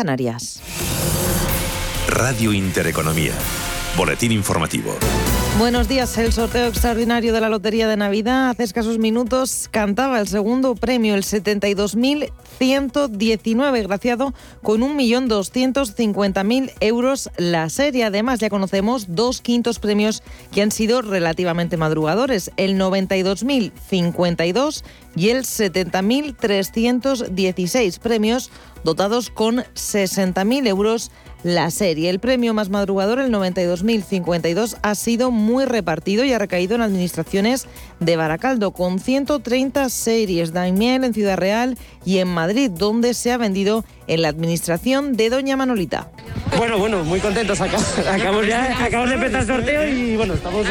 [0.00, 0.60] Canarias.
[2.06, 3.32] Radio Intereconomía.
[3.96, 4.94] Boletín informativo.
[5.58, 6.16] Buenos días.
[6.18, 11.16] El sorteo extraordinario de la Lotería de Navidad hace escasos minutos cantaba el segundo premio,
[11.16, 14.32] el 72.119, graciado
[14.62, 18.04] con 1.250.000 euros la serie.
[18.04, 20.22] Además, ya conocemos dos quintos premios
[20.52, 24.84] que han sido relativamente madrugadores, el 92.052
[25.18, 28.52] y el 70.316 premios
[28.84, 31.10] dotados con 60.000 euros
[31.42, 32.10] la serie.
[32.10, 37.66] El premio más madrugador, el 92.052, ha sido muy repartido y ha recaído en administraciones
[37.98, 43.38] de Baracaldo, con 130 series, Daimiel en Ciudad Real y en Madrid, donde se ha
[43.38, 46.12] vendido en la administración de Doña Manolita.
[46.56, 47.60] Bueno, bueno, muy contentos.
[47.60, 50.64] Acabamos, ya, acabamos de empezar el sorteo y bueno, estamos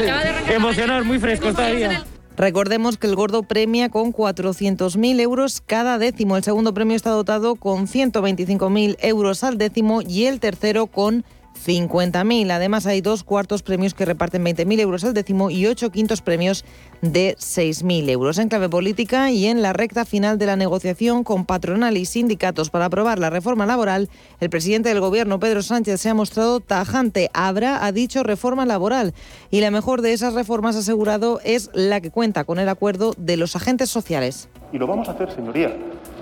[0.50, 2.05] emocionados, muy frescos todavía.
[2.38, 6.38] Recordemos que el gordo premia con 400.000 euros cada décimo.
[6.38, 11.26] El segundo premio está dotado con 125.000 euros al décimo y el tercero con
[11.66, 12.52] 50.000.
[12.52, 16.66] Además, hay dos cuartos premios que reparten 20.000 euros al décimo y ocho quintos premios
[17.02, 18.38] de 6.000 euros.
[18.38, 22.69] En clave política y en la recta final de la negociación con patronal y sindicatos
[22.69, 27.30] para aprobar la reforma laboral, el presidente del Gobierno, Pedro Sánchez, se ha mostrado tajante.
[27.33, 29.14] Habrá, ha dicho, reforma laboral.
[29.52, 33.38] Y la mejor de esas reformas, asegurado, es la que cuenta con el acuerdo de
[33.38, 34.49] los agentes sociales.
[34.71, 35.75] Y lo vamos a hacer, señoría.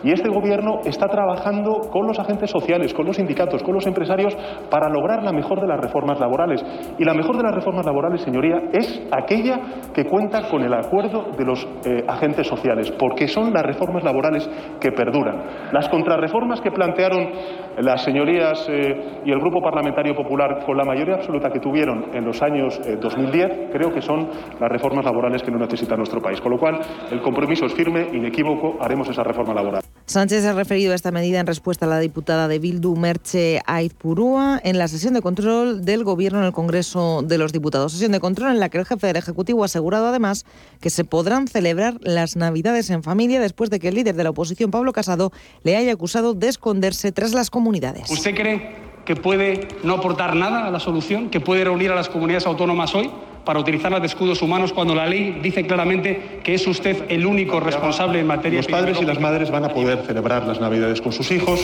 [0.03, 4.35] Y este Gobierno está trabajando con los agentes sociales, con los sindicatos, con los empresarios
[4.69, 6.63] para lograr la mejor de las reformas laborales.
[6.97, 9.59] Y la mejor de las reformas laborales, señoría, es aquella
[9.93, 14.49] que cuenta con el acuerdo de los eh, agentes sociales, porque son las reformas laborales
[14.79, 15.71] que perduran.
[15.71, 17.29] Las contrarreformas que plantearon
[17.77, 22.25] las señorías eh, y el Grupo Parlamentario Popular con la mayoría absoluta que tuvieron en
[22.25, 26.39] los años 2010, eh, creo que son las reformas laborales que no necesita nuestro país.
[26.41, 26.79] Con lo cual,
[27.11, 29.81] el compromiso es firme, inequívoco, haremos esa reforma laboral.
[30.07, 34.61] Sánchez ha referido a esta medida en respuesta a la diputada de Bildu, Merche Aizpurúa,
[34.63, 37.93] en la sesión de control del Gobierno en el Congreso de los Diputados.
[37.93, 40.45] Sesión de control en la que el jefe del Ejecutivo ha asegurado además
[40.79, 44.29] que se podrán celebrar las Navidades en familia después de que el líder de la
[44.29, 45.31] oposición, Pablo Casado,
[45.63, 48.11] le haya acusado de esconderse tras las comunidades.
[48.11, 52.09] ¿Usted cree que puede no aportar nada a la solución, que puede reunir a las
[52.09, 53.09] comunidades autónomas hoy?
[53.45, 57.59] Para utilizarlas de escudos humanos cuando la ley dice claramente que es usted el único
[57.59, 61.13] responsable en materia Los padres y las madres van a poder celebrar las Navidades con
[61.13, 61.61] sus hijos.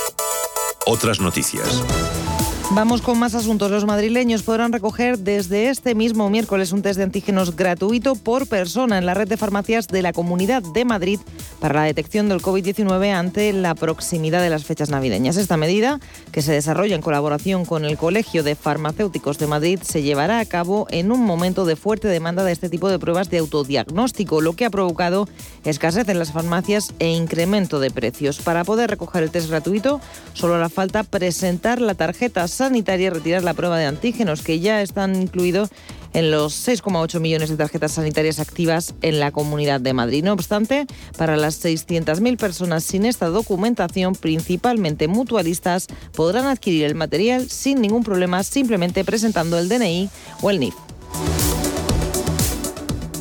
[0.87, 2.30] Otras noticias.
[2.73, 3.69] Vamos con más asuntos.
[3.69, 8.97] Los madrileños podrán recoger desde este mismo miércoles un test de antígenos gratuito por persona
[8.97, 11.19] en la red de farmacias de la Comunidad de Madrid
[11.59, 15.37] para la detección del COVID-19 ante la proximidad de las fechas navideñas.
[15.37, 15.99] Esta medida,
[16.31, 20.45] que se desarrolla en colaboración con el Colegio de Farmacéuticos de Madrid, se llevará a
[20.45, 24.55] cabo en un momento de fuerte demanda de este tipo de pruebas de autodiagnóstico, lo
[24.55, 25.29] que ha provocado
[25.65, 28.39] escasez en las farmacias e incremento de precios.
[28.39, 30.01] Para poder recoger el test gratuito,
[30.35, 35.17] solo hará falta presentar la tarjeta sanitaria retirar la prueba de antígenos, que ya están
[35.17, 35.71] incluidos
[36.13, 40.23] en los 6,8 millones de tarjetas sanitarias activas en la Comunidad de Madrid.
[40.23, 40.87] No obstante,
[41.17, 48.05] para las 600.000 personas sin esta documentación, principalmente mutualistas, podrán adquirir el material sin ningún
[48.05, 50.11] problema simplemente presentando el DNI
[50.43, 50.75] o el NIF.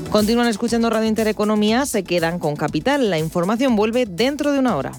[0.09, 3.09] Continúan escuchando Radio Intereconomía, se quedan con Capital.
[3.09, 4.92] La información vuelve dentro de una hora.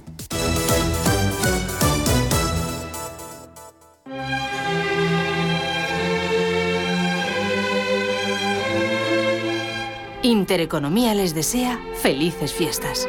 [10.22, 13.08] Intereconomía les desea felices fiestas.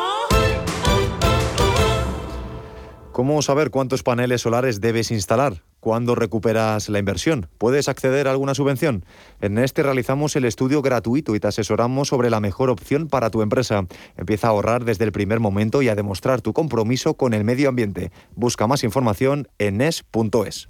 [3.21, 5.61] ¿Cómo saber cuántos paneles solares debes instalar?
[5.79, 7.47] ¿Cuándo recuperas la inversión?
[7.59, 9.05] ¿Puedes acceder a alguna subvención?
[9.41, 13.43] En este realizamos el estudio gratuito y te asesoramos sobre la mejor opción para tu
[13.43, 13.85] empresa.
[14.17, 17.69] Empieza a ahorrar desde el primer momento y a demostrar tu compromiso con el medio
[17.69, 18.11] ambiente.
[18.33, 20.67] Busca más información en es.es.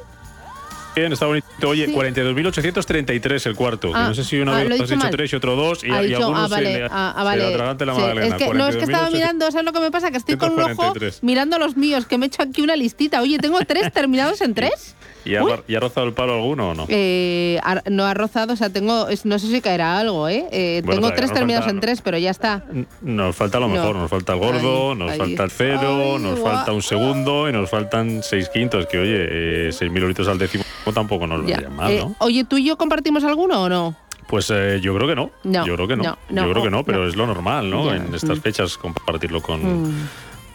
[0.97, 1.47] Bien, está bonito.
[1.69, 3.93] Oye, 42.833 el cuarto.
[3.95, 5.11] Ah, no sé si una ah, vez has dicho dicho mal.
[5.11, 5.85] tres y otro dos.
[5.85, 7.43] Y, Ha y algunos ah, vale, se le, ah, ah, se vale.
[7.47, 8.27] le atraganta la Sí, magdalena.
[8.27, 9.13] es que, no, es que estaba 42.833.
[9.13, 10.11] mirando, ¿sabes lo que me pasa?
[10.11, 11.23] Que estoy con un ojo 143.
[11.23, 13.23] mirando los míos, que me he hecho aquí una listita.
[13.23, 14.97] Oye, tengo tres terminados en tres.
[15.29, 16.87] ¿Y ha, ¿Y ha rozado el palo alguno o no?
[16.89, 20.47] Eh, ha- no ha rozado, o sea, tengo, no sé si caerá algo, ¿eh?
[20.51, 22.65] Eh, Bueno, tengo tres terminados falta- en tres, pero ya está.
[23.03, 23.75] Nos falta lo No.
[23.75, 25.19] mejor, nos falta el gordo, Ay, nos ay.
[25.19, 29.27] falta el cero, Ay, nos falta un segundo y nos faltan seis quintos, que oye,
[29.69, 32.17] eh, 6.000 euritos al décimo tampoco nos lo haría mal, ¿no?
[32.21, 33.95] Oye, ¿tú y yo compartimos alguno o no?
[34.27, 35.31] Pues eh, yo creo que no.
[35.45, 36.03] No, yo creo que no.
[36.03, 37.09] no, no, yo creo que no, pero no.
[37.09, 37.93] es lo normal, ¿no?
[37.95, 38.41] En estas mm.
[38.43, 40.09] fechas compartirlo con, Mm.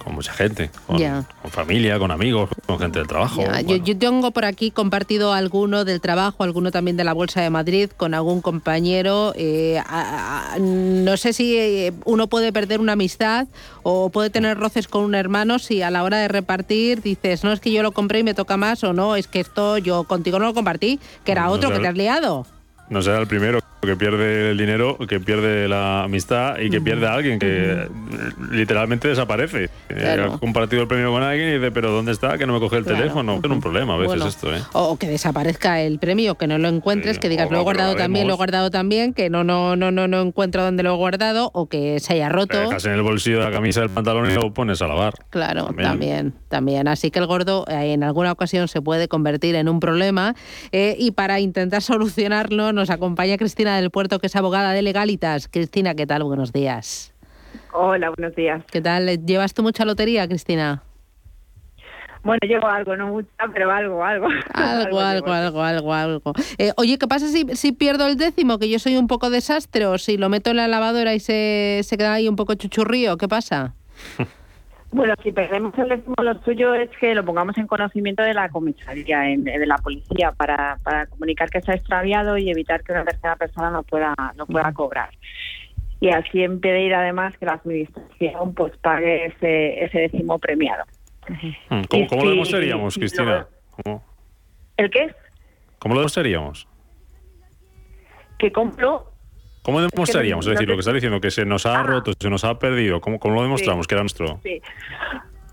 [0.03, 0.99] Con mucha gente, con,
[1.51, 3.41] familia, con amigos, con gente del trabajo.
[3.61, 7.49] Yo, yo tengo por aquí compartido alguno del trabajo, alguno también de la Bolsa de
[7.49, 9.33] Madrid con algún compañero.
[9.35, 13.47] eh, a- a- no sé si eh, uno puede perder una amistad
[13.83, 17.51] o puede tener roces con un hermano si a la hora de repartir dices, no
[17.51, 20.03] es que yo lo compré y me toca más o no, es que esto yo
[20.03, 22.45] contigo no lo compartí, que era No otro que te has liado.
[22.89, 27.05] No será el primero que pierde el dinero, que pierde la amistad y que pierde
[27.05, 27.89] a alguien que
[28.51, 29.65] literalmente desaparece.
[29.65, 29.69] Eh,
[30.03, 30.33] Claro.
[30.35, 32.37] Ha compartido el premio con alguien y dice, pero ¿dónde está?
[32.37, 32.99] Que no me coge el Claro.
[32.99, 33.39] teléfono.
[33.43, 34.27] Es un problema a veces Bueno.
[34.27, 34.59] esto, ¿eh?
[34.73, 37.63] O, que desaparezca el premio, que no lo encuentres, Sí, que digas lo he lo
[37.63, 40.93] guardado también, lo he guardado también, que no, no, no, no, no encuentro dónde lo
[40.93, 42.57] he guardado, o que se haya roto.
[42.59, 45.13] dejas en el bolsillo de la camisa del pantalón y lo pones a lavar.
[45.29, 45.87] Claro, También.
[45.89, 46.33] también.
[46.47, 50.35] también, Así que el gordo eh, en alguna ocasión se puede convertir en un problema.
[50.71, 55.47] eh, y para intentar solucionarlo nos acompaña Cristina del Puerto, que es abogada de Legalitas.
[55.47, 56.23] Cristina, ¿qué tal?
[56.23, 57.13] Buenos días.
[57.71, 58.63] Hola, buenos días.
[58.71, 59.25] ¿Qué tal?
[59.25, 60.83] ¿Llevas tú mucha lotería, Cristina?
[62.23, 64.27] Bueno, llevo algo, no mucha, pero algo, algo.
[64.53, 66.33] Algo, algo, algo, algo, algo.
[66.57, 68.59] Eh, oye, ¿qué pasa si, si pierdo el décimo?
[68.59, 71.81] Que yo soy un poco desastre, o si lo meto en la lavadora y se,
[71.83, 73.73] se queda ahí un poco chuchurrío, ¿qué pasa?
[74.93, 78.49] Bueno, si perdemos el décimo, lo suyo es que lo pongamos en conocimiento de la
[78.49, 82.91] comisaría, en- de la policía, para, para comunicar que se ha extraviado y evitar que
[82.91, 85.09] una tercera persona no pueda, no pueda cobrar.
[85.99, 90.83] Y así impedir además que la administración pues pague ese, ese décimo premiado.
[91.69, 93.47] Mm, ¿Cómo, cómo lo demostraríamos, Cristina?
[93.83, 94.03] ¿Cómo,
[94.77, 95.11] ¿El qué?
[95.79, 96.67] cómo lo demostraríamos?
[98.37, 99.12] Que compro
[99.63, 100.45] ¿Cómo demostraríamos?
[100.45, 102.59] no Es decir, lo que está diciendo, que se nos ha roto, se nos ha
[102.59, 103.01] perdido.
[103.01, 104.39] ¿Cómo, cómo lo demostramos que era nuestro?
[104.43, 104.61] Sí.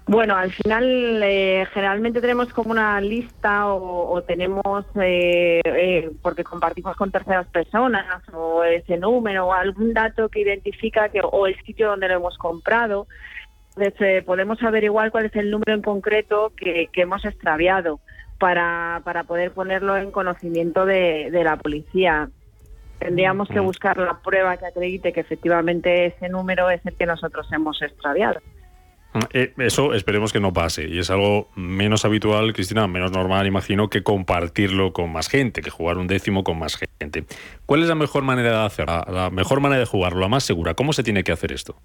[0.06, 6.42] Bueno, al final eh, generalmente tenemos como una lista o, o tenemos, eh, eh, porque
[6.42, 11.56] compartimos con terceras personas, o ese número o algún dato que identifica que o el
[11.62, 13.06] sitio donde lo hemos comprado.
[13.76, 18.00] Entonces, eh, podemos averiguar cuál es el número en concreto que, que hemos extraviado
[18.40, 22.30] para, para poder ponerlo en conocimiento de, de la policía.
[23.00, 27.48] Tendríamos que buscar la prueba que acredite que efectivamente ese número es el que nosotros
[27.50, 28.40] hemos extraviado.
[29.32, 30.86] Eh, eso esperemos que no pase.
[30.86, 35.70] Y es algo menos habitual, Cristina, menos normal, imagino, que compartirlo con más gente, que
[35.70, 37.24] jugar un décimo con más gente.
[37.66, 39.02] ¿Cuál es la mejor manera de hacerlo?
[39.08, 40.74] La mejor manera de jugarlo, la más segura.
[40.74, 41.76] ¿Cómo se tiene que hacer esto?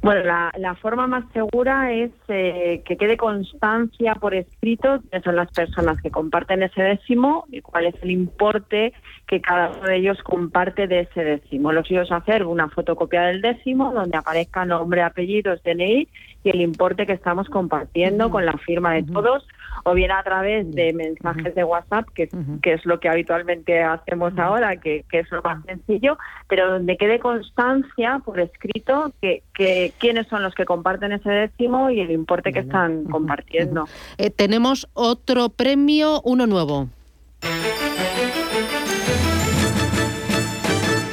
[0.00, 5.34] Bueno, la, la forma más segura es eh, que quede constancia por escrito de son
[5.36, 8.92] las personas que comparten ese décimo y cuál es el importe
[9.26, 11.72] que cada uno de ellos comparte de ese décimo.
[11.72, 16.08] Lo suyo es hacer una fotocopia del décimo donde aparezca nombre, apellidos, DNI
[16.44, 19.46] y el importe que estamos compartiendo con la firma de todos
[19.84, 22.28] o bien a través de mensajes de WhatsApp, que,
[22.62, 26.18] que es lo que habitualmente hacemos ahora, que, que es lo más sencillo,
[26.48, 31.90] pero donde quede constancia por escrito que, que quiénes son los que comparten ese décimo
[31.90, 33.86] y el importe que están compartiendo.
[34.16, 36.88] Eh, tenemos otro premio, uno nuevo.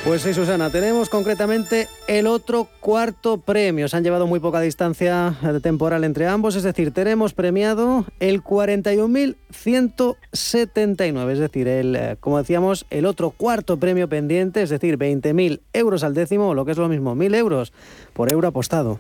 [0.05, 3.87] Pues sí, Susana, tenemos concretamente el otro cuarto premio.
[3.87, 11.31] Se han llevado muy poca distancia temporal entre ambos, es decir, tenemos premiado el 41.179,
[11.31, 16.03] es decir, el, eh, como decíamos, el otro cuarto premio pendiente, es decir, 20.000 euros
[16.03, 17.73] al décimo, lo que es lo mismo, 1.000 euros
[18.13, 18.99] por euro apostado.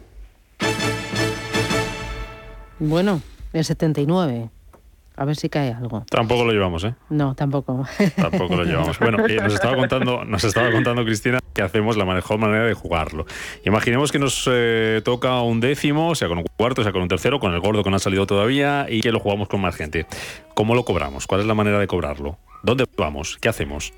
[2.79, 3.21] Bueno,
[3.53, 4.49] el 79.
[5.17, 6.05] A ver si cae algo.
[6.09, 6.93] Tampoco lo llevamos, ¿eh?
[7.09, 7.85] No, tampoco.
[8.15, 8.99] Tampoco lo llevamos.
[8.99, 12.73] Bueno, eh, nos estaba contando, nos estaba contando Cristina que hacemos la mejor manera de
[12.73, 13.25] jugarlo.
[13.63, 17.39] Imaginemos que nos eh, toca un décimo, sea con un cuarto, sea con un tercero,
[17.39, 20.05] con el gordo que no ha salido todavía y que lo jugamos con más gente.
[20.53, 21.27] ¿Cómo lo cobramos?
[21.27, 22.37] ¿Cuál es la manera de cobrarlo?
[22.63, 23.37] ¿Dónde vamos?
[23.39, 23.93] ¿Qué hacemos?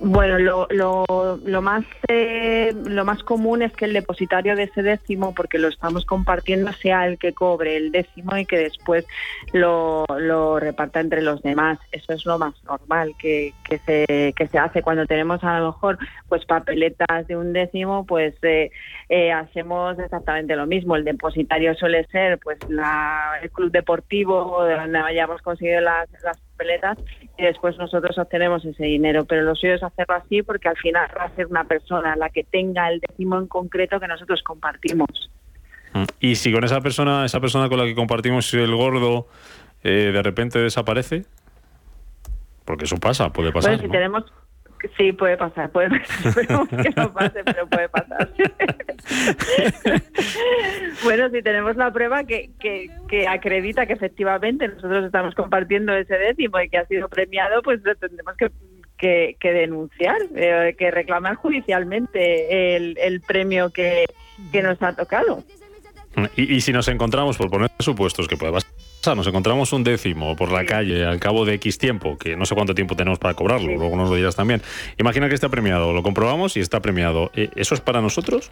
[0.00, 1.04] Bueno, lo, lo,
[1.44, 5.68] lo más eh, lo más común es que el depositario de ese décimo, porque lo
[5.68, 9.06] estamos compartiendo, sea el que cobre el décimo y que después
[9.52, 11.78] lo, lo reparta entre los demás.
[11.92, 15.66] Eso es lo más normal que, que se que se hace cuando tenemos a lo
[15.66, 15.98] mejor
[16.28, 18.70] pues papeletas de un décimo, pues eh,
[19.08, 20.96] eh, hacemos exactamente lo mismo.
[20.96, 26.98] El depositario suele ser pues la, el club deportivo donde hayamos conseguido las, las papeletas
[27.36, 29.24] y después nosotros obtenemos ese dinero.
[29.24, 32.30] Pero lo suyo es hacerlo así porque al final va a ser una persona la
[32.30, 35.30] que tenga el décimo en concreto que nosotros compartimos.
[36.18, 39.28] Y si con esa persona, esa persona con la que compartimos el gordo,
[39.84, 41.24] eh, de repente desaparece,
[42.64, 43.72] porque eso pasa, puede pasar.
[43.72, 43.92] Bueno, si ¿no?
[43.92, 44.24] tenemos
[44.96, 46.26] Sí, puede pasar, puede pasar.
[46.26, 48.30] Esperemos que no pase, pero puede pasar.
[51.04, 56.16] bueno, si tenemos la prueba que, que, que acredita que efectivamente nosotros estamos compartiendo ese
[56.16, 58.50] décimo y que ha sido premiado, pues lo tendremos que,
[58.96, 64.04] que, que denunciar, eh, que reclamar judicialmente el, el premio que,
[64.52, 65.44] que nos ha tocado.
[66.36, 68.70] Y, y si nos encontramos, por poner supuestos que puede pasar,
[69.14, 72.54] nos encontramos un décimo por la calle al cabo de X tiempo, que no sé
[72.54, 74.62] cuánto tiempo tenemos para cobrarlo, luego nos lo dirás también.
[74.98, 77.30] Imagina que está premiado, lo comprobamos y está premiado.
[77.34, 78.50] Eh, ¿Eso es para nosotros?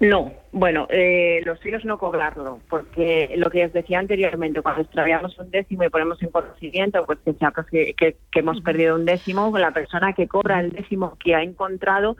[0.00, 4.82] No, bueno, eh, los suyo es no cobrarlo, porque lo que os decía anteriormente, cuando
[4.82, 9.04] extraviamos un décimo y ponemos en conocimiento pues que, pues, que, que, hemos perdido un
[9.04, 12.16] décimo, la persona que cobra el décimo que ha encontrado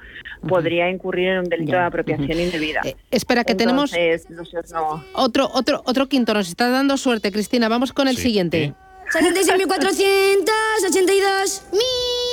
[0.47, 2.83] podría incurrir en un delito de apropiación indebida.
[2.85, 3.95] Eh, espera, que tenemos
[4.73, 5.03] no.
[5.15, 8.75] otro, otro, otro quinto, nos está dando suerte, Cristina, vamos con el siguiente.
[9.13, 12.30] 76.482 mil euros.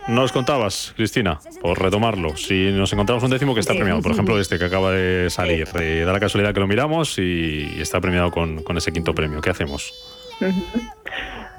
[0.08, 4.40] nos contabas, Cristina, por retomarlo, si nos encontramos un décimo que está premiado, por ejemplo,
[4.40, 8.32] este que acaba de salir, eh, da la casualidad que lo miramos y está premiado
[8.32, 9.94] con, ese quinto premio, ¿qué hacemos?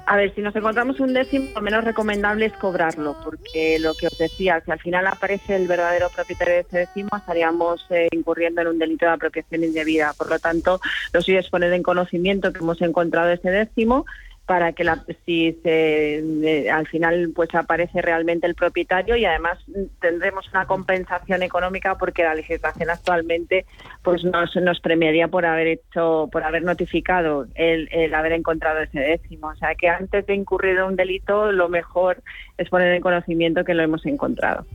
[0.09, 4.07] A ver, si nos encontramos un décimo, lo menos recomendable es cobrarlo, porque lo que
[4.07, 8.61] os decía, si al final aparece el verdadero propietario de ese décimo, estaríamos eh, incurriendo
[8.61, 10.13] en un delito de apropiación indebida.
[10.17, 10.79] Por lo tanto,
[11.11, 14.05] lo suyo es poner en conocimiento que hemos encontrado ese décimo
[14.47, 19.59] para que la, si se, al final pues aparece realmente el propietario y además
[19.99, 23.65] tendremos una compensación económica porque la legislación actualmente
[24.03, 29.47] pues nos, nos premiaría por haber hecho por haber notificado el, haber encontrado ese décimo.
[29.49, 32.23] O sea que antes de incurrir un delito lo mejor
[32.57, 34.65] es poner en conocimiento que lo hemos encontrado.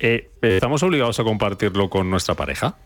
[0.00, 2.76] Eh, estamos obligados a compartirlo con nuestra pareja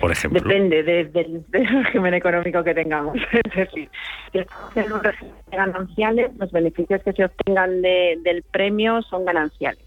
[0.00, 0.40] por ejemplo?
[0.40, 3.16] Depende del régimen económico que tengamos.
[3.32, 3.88] Es decir,
[4.32, 9.84] si estamos en un régimen gananciales, los beneficios que se obtengan del premio son gananciales.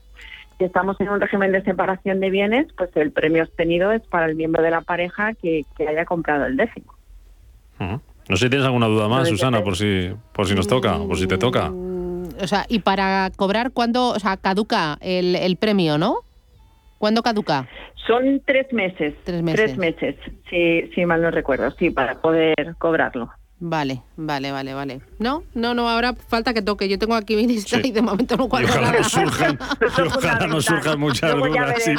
[0.57, 4.27] Si estamos en un régimen de separación de bienes, pues el premio obtenido es para
[4.27, 6.93] el miembro de la pareja que, haya comprado el décimo.
[7.79, 11.17] No sé si tienes alguna duda más, Susana, por si, por si nos toca, por
[11.17, 11.69] si te toca.
[11.69, 16.19] Mm, o sea, y para cobrar, ¿cuándo, o sea, caduca el, el premio, no?
[17.03, 17.67] ¿Cuándo caduca?
[18.07, 19.13] Son tres meses.
[19.25, 19.61] Tres meses.
[19.61, 20.15] Tres meses,
[20.49, 23.29] si, si mal no recuerdo, sí, para poder cobrarlo.
[23.59, 25.01] Vale, vale, vale, vale.
[25.19, 26.87] No, no, no, ahora falta que toque.
[26.87, 29.03] Yo tengo aquí mi lista y de momento no cuadro ojalá nada.
[29.03, 29.59] surjan,
[30.15, 31.89] ojalá nos surjan muchas dudas.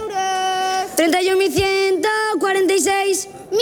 [0.01, 0.97] euros.
[0.97, 3.61] 31.146 mil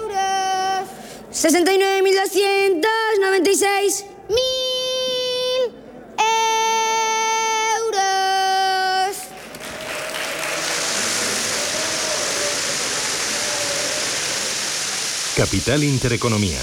[0.00, 0.88] euros.
[1.30, 5.74] 69.296 mil
[6.16, 9.16] euros.
[15.36, 16.62] Capital Intereconomía,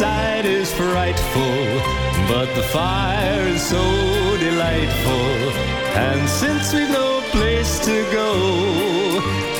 [0.00, 1.64] Outside is frightful,
[2.26, 3.84] but the fire is so
[4.38, 5.36] delightful.
[5.94, 8.32] And since we've no place to go,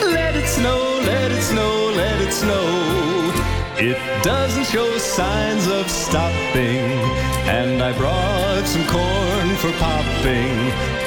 [0.01, 2.67] let it snow, let it snow, let it snow.
[3.77, 6.89] It doesn't show signs of stopping,
[7.61, 11.00] and I brought some corn for popping.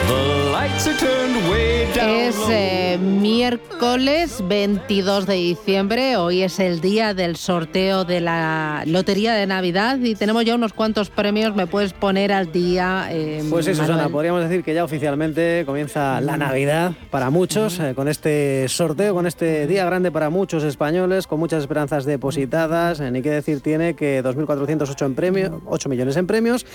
[1.96, 9.34] Es eh, miércoles 22 de diciembre, hoy es el día del sorteo de la Lotería
[9.34, 13.08] de Navidad y tenemos ya unos cuantos premios, me puedes poner al día.
[13.12, 17.94] eh, Pues sí, Susana, podríamos decir que ya oficialmente comienza la Navidad para muchos, eh,
[17.96, 23.00] con este sorteo, con este día grande para muchos españoles, con muchas esperanzas depositadas.
[23.00, 26.66] Eh, ni qué decir tiene que 2.408 en premio, 8 millones en premios.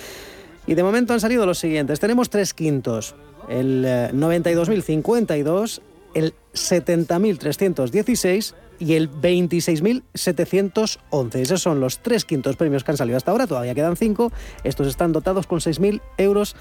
[0.68, 1.98] Y de momento han salido los siguientes.
[1.98, 3.14] Tenemos tres quintos.
[3.48, 5.81] El eh, 92.052,
[6.12, 11.35] el 70.316 y el 26.711.
[11.37, 13.46] Esos son los tres quintos premios que han salido hasta ahora.
[13.46, 14.31] Todavía quedan cinco.
[14.62, 16.54] Estos están dotados con 6.000 euros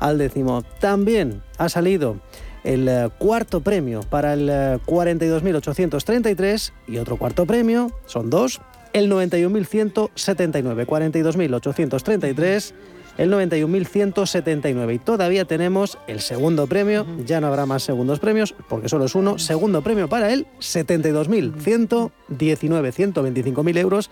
[0.00, 0.64] al décimo.
[0.80, 2.16] También ha salido
[2.64, 8.60] el eh, cuarto premio para el eh, 42.833 y otro cuarto premio, son dos,
[8.92, 12.74] el 91.179, 42.833,
[13.18, 18.88] el 91.179 y todavía tenemos el segundo premio, ya no habrá más segundos premios porque
[18.88, 24.10] solo es uno, segundo premio para él, 72.119, 125.000 euros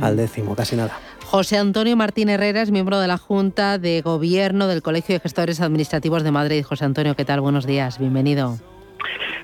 [0.00, 0.98] al décimo, casi nada.
[1.24, 5.60] José Antonio Martín Herrera es miembro de la Junta de Gobierno del Colegio de Gestores
[5.60, 6.64] Administrativos de Madrid.
[6.64, 7.40] José Antonio, ¿qué tal?
[7.40, 8.58] Buenos días, bienvenido.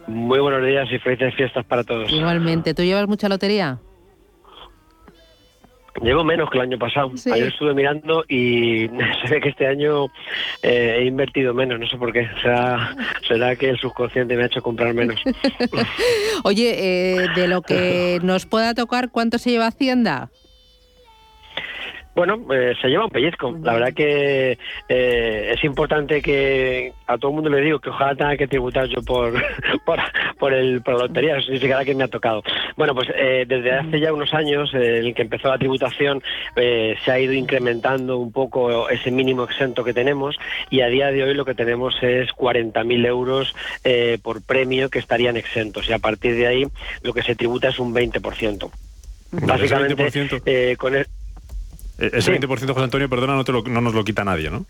[0.07, 2.11] Muy buenos días y felices fiestas para todos.
[2.13, 3.79] Igualmente, ¿tú llevas mucha lotería?
[6.01, 7.11] Llevo menos que el año pasado.
[7.17, 7.31] Sí.
[7.31, 8.89] Ayer estuve mirando y
[9.23, 10.07] se ve que este año
[10.63, 12.29] eh, he invertido menos, no sé por qué.
[12.41, 15.21] Será, será que el subconsciente me ha hecho comprar menos.
[16.45, 20.31] Oye, eh, de lo que nos pueda tocar, ¿cuánto se lleva Hacienda?
[22.15, 23.57] Bueno, eh, se lleva un pellizco.
[23.63, 28.15] La verdad que eh, es importante que a todo el mundo le digo que ojalá
[28.15, 29.33] tenga que tributar yo por
[29.87, 29.99] por,
[30.39, 32.43] por el, por la lotería, eso significará que me ha tocado.
[32.77, 36.23] Bueno, pues eh, desde hace ya unos años, eh, en el que empezó la tributación,
[36.57, 40.37] eh, se ha ido incrementando un poco ese mínimo exento que tenemos
[40.71, 44.99] y a día de hoy lo que tenemos es 40.000 euros eh, por premio que
[44.99, 46.67] estarían exentos y a partir de ahí
[47.03, 48.71] lo que se tributa es un 20%.
[49.33, 50.43] Básicamente, Ese 20%.
[50.45, 51.07] eh, con el,
[52.07, 52.31] Ese Sí.
[52.33, 54.67] 20%, José Antonio, perdona, no, te lo- no nos lo quita nadie, ¿no?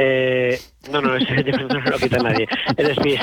[0.00, 0.56] Eh,
[0.92, 2.46] no, no, ese no lo quita nadie.
[2.76, 3.18] Es decir,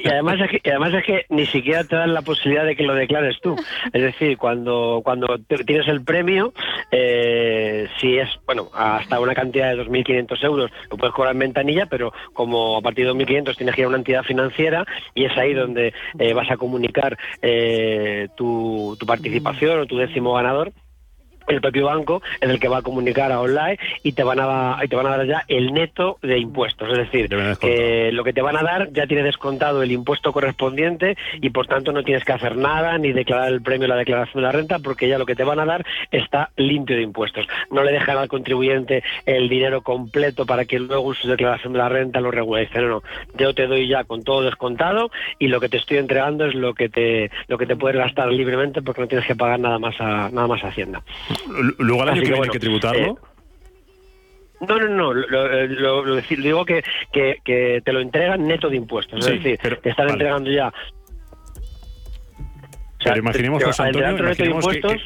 [0.00, 2.76] y además es, que, y además es que ni siquiera te dan la posibilidad de
[2.76, 3.56] que lo declares tú.
[3.92, 5.26] Es decir, cuando, cuando
[5.66, 6.54] tienes el premio,
[6.92, 11.86] eh, si es, bueno, hasta una cantidad de 2.500 euros, lo puedes cobrar en ventanilla,
[11.86, 14.86] pero como a partir de 2.500 tienes que ir a una entidad financiera
[15.16, 20.34] y es ahí donde eh, vas a comunicar eh, tu, tu participación o tu décimo
[20.34, 20.70] ganador
[21.48, 24.78] el propio banco es el que va a comunicar a online y te van a
[24.82, 26.90] y te van a dar ya el neto de impuestos.
[26.90, 27.28] Es decir
[27.60, 31.66] que lo que te van a dar ya tiene descontado el impuesto correspondiente y por
[31.66, 34.52] tanto no tienes que hacer nada ni declarar el premio en la declaración de la
[34.52, 37.46] renta porque ya lo que te van a dar está limpio de impuestos.
[37.70, 41.78] No le dejan al contribuyente el dinero completo para que luego en su declaración de
[41.78, 42.80] la renta lo regularice.
[42.80, 43.02] No no.
[43.38, 46.74] Yo te doy ya con todo descontado y lo que te estoy entregando es lo
[46.74, 50.00] que te lo que te puedes gastar libremente porque no tienes que pagar nada más
[50.00, 51.02] a nada más a hacienda
[51.78, 53.02] Luego al año que viene hay que tributarlo.
[53.02, 53.14] eh,
[54.68, 55.14] No, no, no.
[55.14, 59.24] Lo, lo- lo decir- digo que, que, que te lo entregan neto de impuestos.
[59.24, 60.12] Sí, es decir, pero- te están vale.
[60.14, 60.68] entregando ya.
[60.68, 60.72] O
[63.02, 64.98] sea, Pero imaginemos, José Antonio, de que,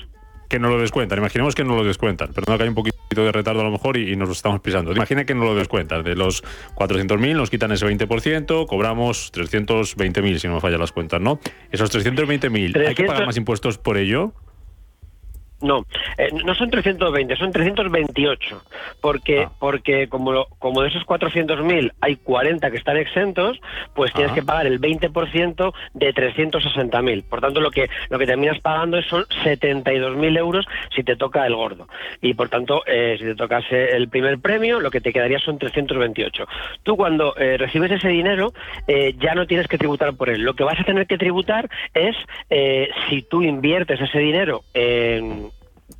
[0.49, 1.19] que- no lo descuentan.
[1.19, 2.33] Imaginemos que no lo descuentan.
[2.33, 4.61] Perdón que hay un poquito de retardo a lo mejor y, y nos lo estamos
[4.61, 4.93] pisando.
[4.93, 6.03] Imagina que no lo descuentan.
[6.03, 6.43] De los
[6.75, 11.39] 400.000 nos quitan ese 20%, cobramos 320.000 si no me fallan las cuentas, ¿no?
[11.71, 14.33] Esos 320.000, ¿hay que pagar más impuestos por ello?
[15.65, 15.87] No,
[16.19, 18.63] eh, no son 320, son 328,
[19.01, 23.59] porque porque como lo- como de esos 400.000 hay 40 que están exentos,
[23.95, 24.35] pues tienes Ah.
[24.35, 27.23] que pagar el 20% de 360.000.
[27.25, 31.47] Por tanto, lo que lo que terminas pagando es- son 72.000 euros si te toca
[31.47, 31.89] el gordo.
[32.21, 35.59] Y por tanto, eh, si te tocase el primer premio, lo que te quedaría son
[35.59, 36.47] 328.
[36.83, 38.53] Tú cuando eh, recibes ese dinero
[38.87, 40.43] eh, ya no tienes que tributar por él.
[40.43, 42.15] Lo que vas a tener que tributar es
[42.51, 45.49] eh, si tú inviertes ese dinero en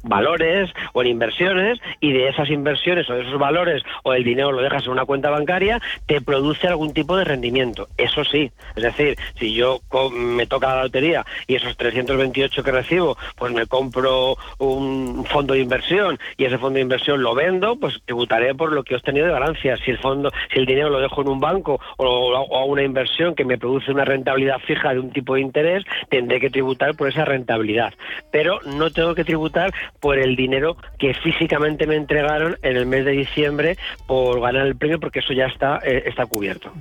[0.03, 4.53] valores o en inversiones y de esas inversiones o de esos valores o el dinero
[4.53, 7.89] lo dejas en una cuenta bancaria, te produce algún tipo de rendimiento.
[7.97, 9.81] Eso sí, es decir, si yo
[10.13, 15.61] me toca la lotería y esos 328 que recibo, pues me compro un fondo de
[15.61, 19.27] inversión y ese fondo de inversión lo vendo, pues tributaré por lo que he obtenido
[19.27, 19.81] de ganancias.
[19.85, 22.83] Si el fondo, si el dinero lo dejo en un banco o, o a una
[22.83, 26.95] inversión que me produce una rentabilidad fija de un tipo de interés, tendré que tributar
[26.95, 27.95] por esa rentabilidad.
[28.31, 33.05] Pero no tengo que tributar por el dinero que físicamente me entregaron en el mes
[33.05, 36.73] de diciembre por ganar el premio, porque eso ya está, eh, está cubierto.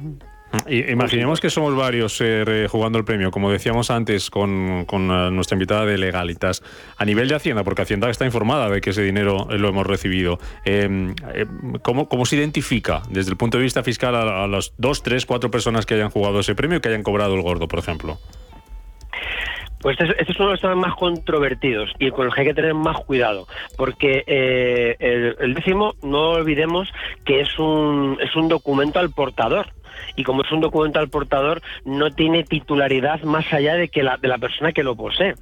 [0.68, 5.56] Imaginemos que somos varios eh, jugando el premio, como decíamos antes con, con, eh, nuestra
[5.56, 6.62] invitada de Legalitas.
[6.98, 10.38] A nivel de Hacienda, porque Hacienda está informada de que ese dinero lo hemos recibido,
[10.64, 11.14] eh,
[11.82, 15.26] ¿cómo, cómo se identifica desde el punto de vista fiscal a, a las dos, tres,
[15.26, 18.20] cuatro personas que hayan jugado ese premio y que hayan cobrado el gordo, por ejemplo?
[19.84, 22.42] Pues este, es- este es uno de los temas más controvertidos y con los que
[22.42, 26.90] hay que tener más cuidado, porque eh, el, el décimo, no olvidemos
[27.26, 29.68] que es un, es un documento al portador.
[30.16, 34.18] Y como es un documento al portador, no tiene titularidad más allá de que la,
[34.18, 35.34] de la persona que lo posee.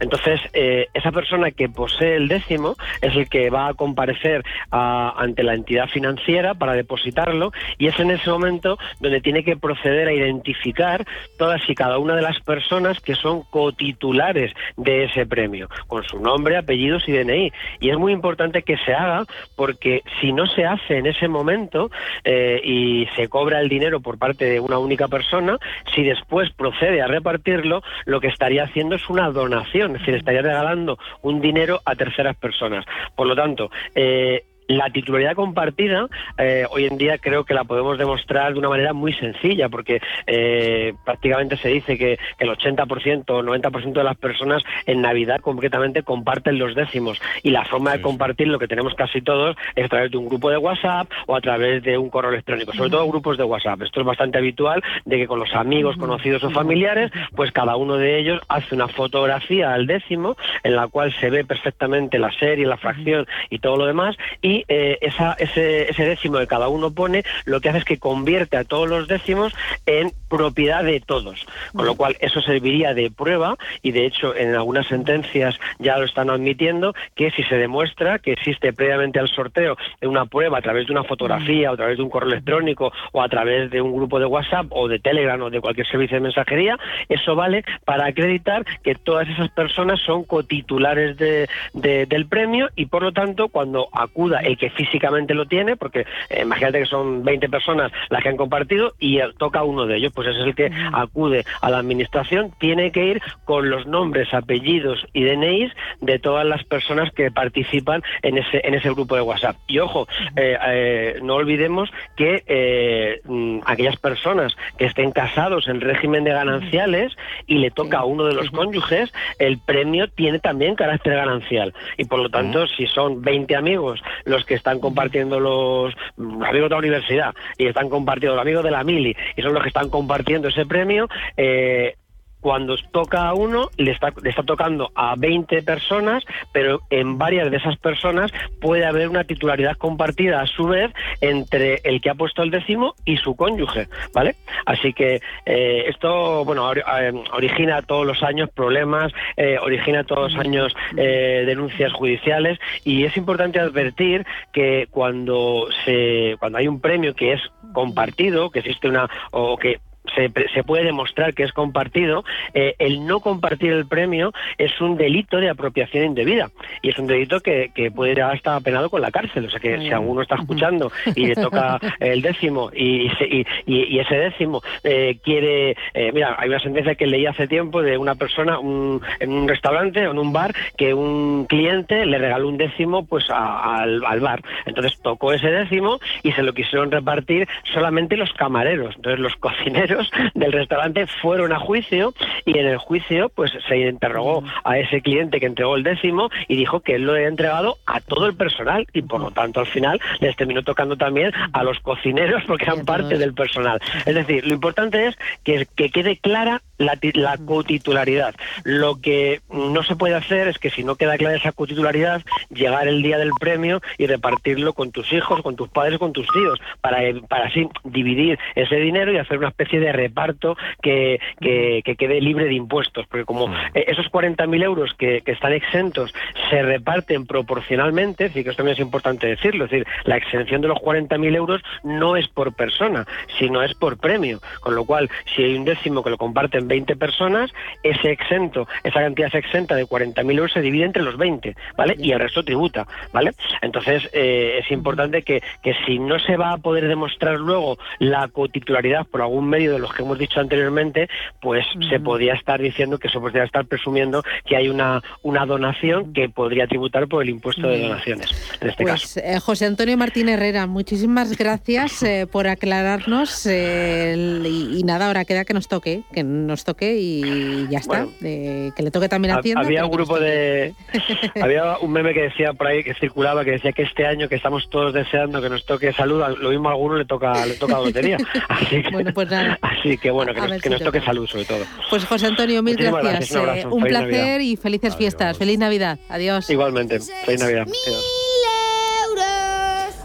[0.00, 5.14] Entonces, eh, esa persona que posee el décimo es el que va a comparecer a-
[5.16, 10.08] ante la entidad financiera para depositarlo y es en ese momento donde tiene que proceder
[10.08, 11.04] a identificar
[11.38, 16.20] todas y cada una de las personas que son cotitulares de ese premio, con su
[16.20, 17.52] nombre, apellidos y DNI.
[17.80, 19.24] Y es muy importante que se haga
[19.56, 21.90] porque si no se hace en ese momento
[22.24, 25.58] eh, y se cobra el dinero por parte de una única persona,
[25.94, 30.42] si después procede a repartirlo, lo que estaría haciendo es una donación, es decir, estaría
[30.42, 32.84] regalando un dinero a terceras personas.
[33.14, 37.98] Por lo tanto, eh, la titularidad compartida, eh, hoy en día creo que la podemos
[37.98, 43.42] demostrar de una manera muy sencilla, porque eh, prácticamente se dice que el 80% o
[43.42, 47.18] 90% de las personas en Navidad concretamente comparten los décimos.
[47.42, 50.28] Y la forma de compartir lo que tenemos casi todos es a través de un
[50.28, 53.82] grupo de WhatsApp o a través de un correo electrónico, sobre todo grupos de WhatsApp.
[53.82, 57.96] Esto es bastante habitual de que con los amigos, conocidos o familiares, pues cada uno
[57.96, 62.66] de ellos hace una fotografía al décimo en la cual se ve perfectamente la serie,
[62.66, 66.90] la fracción y todo lo demás y eh, esa, ese, ese décimo que cada uno
[66.90, 69.52] pone lo que hace es que convierte a todos los décimos
[69.86, 74.54] en propiedad de todos, con lo cual eso serviría de prueba y de hecho en
[74.54, 79.76] algunas sentencias ya lo están admitiendo que si se demuestra que existe previamente al sorteo
[80.02, 83.22] una prueba a través de una fotografía o a través de un correo electrónico o
[83.22, 86.20] a través de un grupo de WhatsApp o de Telegram o de cualquier servicio de
[86.22, 92.68] mensajería, eso vale para acreditar que todas esas personas son cotitulares de, de- del premio
[92.76, 96.86] y por lo tanto cuando acuda el que físicamente lo tiene, porque eh, imagínate que
[96.86, 100.46] son 20 personas las que han compartido y toca uno de ellos, pues ese es
[100.46, 105.72] el que acude a la administración, tiene que ir con los nombres, apellidos y DNIs
[106.00, 109.56] de todas las personas que participan en ese, en ese grupo de WhatsApp.
[109.66, 115.80] Y ojo, eh, eh, no olvidemos que eh, mm, aquellas personas que estén casados en
[115.80, 120.74] régimen de gananciales y le toca a uno de los cónyuges, el premio tiene también
[120.74, 121.74] carácter ganancial.
[121.96, 126.68] Y por lo tanto, si son 20 amigos los que están compartiendo los, los amigos
[126.68, 129.68] de la universidad y están compartiendo los amigos de la mili y son los que
[129.68, 131.94] están compartiendo ese premio, eh,
[132.40, 137.50] cuando toca a uno, le está, le está tocando a 20 personas, pero en varias
[137.50, 142.14] de esas personas puede haber una titularidad compartida a su vez entre el que ha
[142.14, 144.36] puesto el décimo y su cónyuge, ¿vale?
[144.66, 150.40] Así que eh, esto, bueno, eh, origina todos los años problemas, eh, origina todos los
[150.40, 157.14] años eh, denuncias judiciales y es importante advertir que cuando se cuando hay un premio
[157.14, 157.40] que es
[157.72, 159.80] compartido, que existe una o que
[160.14, 164.96] se, se puede demostrar que es compartido, eh, el no compartir el premio es un
[164.96, 166.50] delito de apropiación indebida
[166.82, 169.46] y es un delito que, que puede llegar hasta penado con la cárcel.
[169.46, 173.46] O sea que si alguno está escuchando y le toca el décimo y, se- y-
[173.66, 175.76] y- y ese décimo eh, quiere...
[175.94, 179.48] eh, mira, hay una sentencia que leí hace tiempo de una persona un- en un
[179.48, 184.04] restaurante o en un bar que un cliente le regaló un décimo pues a- al,
[184.04, 184.42] al bar.
[184.66, 188.94] Entonces tocó ese décimo y se lo quisieron repartir solamente los camareros.
[188.96, 189.97] Entonces los cocineros
[190.34, 195.40] del restaurante fueron a juicio y en el juicio pues se interrogó a ese cliente
[195.40, 198.86] que entregó el décimo y dijo que él lo había entregado a todo el personal
[198.92, 202.84] y por lo tanto al final les terminó tocando también a los cocineros porque eran
[202.84, 203.80] parte del personal.
[204.06, 208.34] Es decir, lo importante es que, que quede clara la, la cotitularidad.
[208.64, 212.88] Lo que no se puede hacer es que si no queda clara esa cotitularidad, llegar
[212.88, 216.60] el día del premio y repartirlo con tus hijos, con tus padres, con tus tíos,
[216.80, 221.96] para, para así dividir ese dinero y hacer una especie de reparto que, que, que
[221.96, 223.06] quede libre de impuestos.
[223.06, 226.14] Porque como eh, esos 40.000 euros que, que están exentos
[226.50, 230.60] se reparten proporcionalmente, es decir, que esto también es importante decirlo, es decir, la exención
[230.60, 233.06] de los 40.000 euros no es por persona,
[233.38, 234.40] sino es por premio.
[234.60, 237.50] Con lo cual, si hay un décimo que lo comparten 20 personas,
[237.82, 241.96] ese exento, esa cantidad exenta de 40.000 euros se divide entre los 20, ¿vale?
[241.98, 243.32] Y el resto tributa, ¿vale?
[243.62, 248.28] Entonces, eh, es importante que, que si no se va a poder demostrar luego la
[248.28, 251.08] cotitularidad por algún medio de los que hemos dicho anteriormente,
[251.40, 256.12] pues se podría estar diciendo que se podría estar presumiendo que hay una, una donación
[256.12, 259.06] que podría tributar por el impuesto de donaciones, en este caso.
[259.14, 264.82] Pues eh, José Antonio Martín Herrera, muchísimas gracias eh, por aclararnos eh, el- y, y
[264.82, 268.12] nada, ahora queda que nos toque, que nos toque y ya está, Bueno.
[268.22, 269.60] eh, que le toque también a Hacienda.
[269.62, 270.74] había un nos grupo de
[271.40, 274.34] había un meme que decía por ahí que circulaba que decía que este año que
[274.36, 277.74] estamos todos deseando que nos toque salud lo mismo a alguno le toca le toca
[277.74, 278.16] la lotería
[278.48, 279.58] así que, Bueno, pues nada.
[279.62, 282.74] así que bueno que nos, que nos toque salud sobre todo Pues José Antonio, mil
[282.74, 283.30] Muchísimas gracias.
[283.32, 284.40] gracias, un eh, abrazo, un feliz placer Navidad.
[284.40, 285.38] y felices fiestas.
[285.38, 285.98] Feliz Navidad.
[286.08, 286.48] Adiós.
[286.50, 288.57] igualmente feliz navidad Adiós.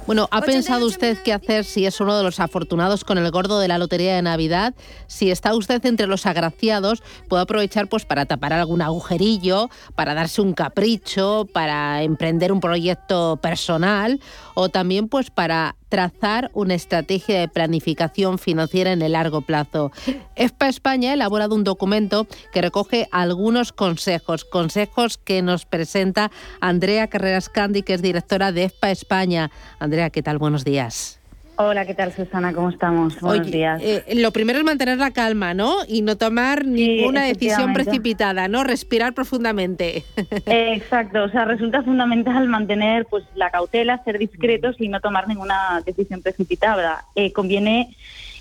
[0.05, 3.59] Bueno, ¿ha pensado usted qué hacer si es uno de los afortunados con el gordo
[3.59, 4.73] de la Lotería de Navidad?
[5.07, 10.41] Si está usted entre los agraciados, puede aprovechar pues para tapar algún agujerillo, para darse
[10.41, 14.19] un capricho, para emprender un proyecto personal
[14.55, 19.91] o también pues para trazar una estrategia de planificación financiera en el largo plazo.
[20.35, 27.09] EFPA España ha elaborado un documento que recoge algunos consejos, consejos que nos presenta Andrea
[27.09, 29.51] Carreras Candi, que es directora de EFPA España.
[29.77, 30.39] Andrea, ¿qué tal?
[30.39, 31.19] Buenos días.
[31.55, 32.51] Hola, ¿qué tal Susana?
[32.51, 33.19] ¿Cómo estamos?
[33.21, 33.79] Buenos Oye, días.
[33.83, 35.77] eh, lo primero es mantener la calma, ¿no?
[35.87, 38.63] Y no tomar ninguna decisión precipitada, ¿no?
[38.63, 40.03] Respirar profundamente.
[40.47, 45.27] Eh, Exacto, o sea, resulta fundamental mantener pues la cautela, ser discretos y no tomar
[45.27, 47.05] ninguna decisión precipitada.
[47.13, 47.95] Eh, conviene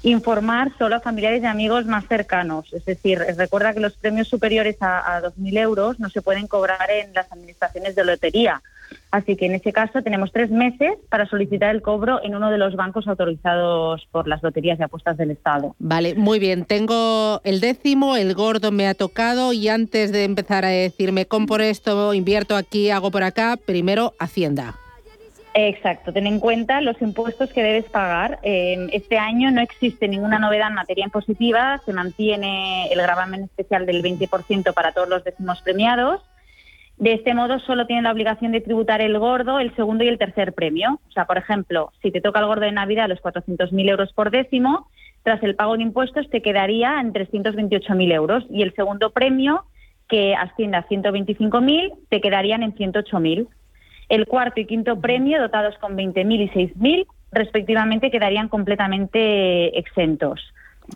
[0.05, 2.73] informar solo a familiares y amigos más cercanos.
[2.73, 6.91] Es decir, recuerda que los premios superiores a, a 2.000 euros no se pueden cobrar
[6.91, 8.63] en las administraciones de lotería.
[9.11, 12.59] Así que en ese caso tenemos tres meses para solicitar el cobro en uno de
[12.59, 15.75] los bancos autorizados por las loterías de apuestas del Estado.
[15.79, 16.65] Vale, muy bien.
[16.65, 21.63] Tengo el décimo, el gordo me ha tocado y antes de empezar a decirme compro
[21.63, 24.77] esto, invierto aquí, hago por acá, primero Hacienda.
[25.55, 28.39] Exacto, ten en cuenta los impuestos que debes pagar.
[28.43, 34.03] Este año no existe ninguna novedad en materia impositiva, se mantiene el gravamen especial del
[34.03, 36.23] 20% para todos los décimos premiados.
[37.03, 40.19] De este modo, solo tienen la obligación de tributar el gordo, el segundo y el
[40.19, 41.01] tercer premio.
[41.09, 44.31] O sea, por ejemplo, si te toca el gordo de Navidad los 400.000 euros por
[44.31, 44.87] décimo,
[45.25, 48.45] tras el pago de impuestos te quedaría en 328.000 euros.
[48.51, 49.65] Y el segundo premio,
[50.09, 53.49] que asciende a 125.000, te quedarían en 108.000.
[54.09, 60.41] El cuarto y quinto premio, dotados con 20.000 y 6.000, respectivamente, quedarían completamente exentos.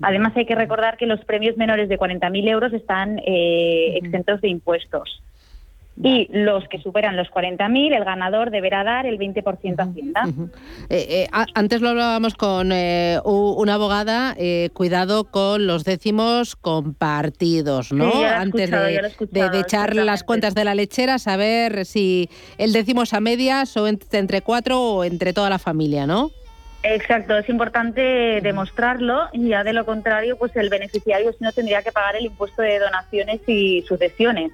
[0.03, 4.51] Además, hay que recordar que los premios menores de 40.000 euros están eh, exentos de
[4.51, 5.21] impuestos.
[6.03, 10.29] Y los que superan los 40.000, el ganador deberá dar el 20% a Hacienda.
[10.91, 17.93] Eh, eh, antes lo hablábamos con eh, una abogada, eh, cuidado con los décimos compartidos,
[17.93, 18.11] ¿no?
[18.13, 22.29] Sí, antes de, echar las cuentas de la lechera, saber si
[22.59, 26.31] el décimo es a medias o ent- entre cuatro o entre toda la familia, ¿no?
[26.83, 31.83] Exacto, es importante demostrarlo y ya de lo contrario, pues el beneficiario si no tendría
[31.83, 34.53] que pagar el impuesto de donaciones y sucesiones,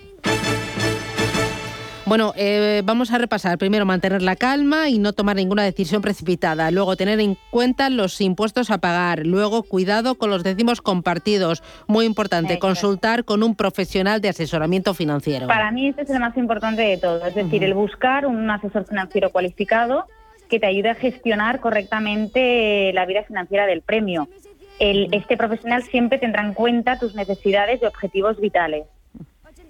[2.09, 3.59] Bueno, eh, vamos a repasar.
[3.59, 6.71] Primero, mantener la calma y no tomar ninguna decisión precipitada.
[6.71, 9.27] Luego, tener en cuenta los impuestos a pagar.
[9.27, 11.63] Luego, cuidado con los décimos compartidos.
[11.87, 15.47] Muy importante, consultar con un profesional de asesoramiento financiero.
[15.47, 18.87] Para mí este es el más importante de todo, es decir, el buscar un asesor
[18.87, 20.07] financiero cualificado
[20.49, 24.29] que te ayude a gestionar correctamente la vida financiera del premio.
[24.79, 28.85] El- este profesional siempre tendrá en cuenta tus necesidades y objetivos vitales.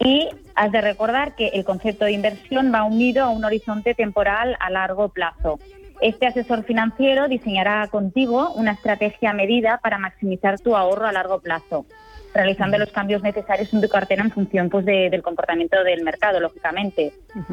[0.01, 4.57] Y has de recordar que el concepto de inversión va unido a un horizonte temporal
[4.61, 5.59] a largo plazo.
[6.01, 11.87] Este asesor financiero diseñará contigo una estrategia medida para maximizar tu ahorro a largo plazo,
[12.35, 16.41] realizando los cambios necesarios en tu cartera en función pues, de- del comportamiento del mercado,
[16.41, 17.13] lógicamente.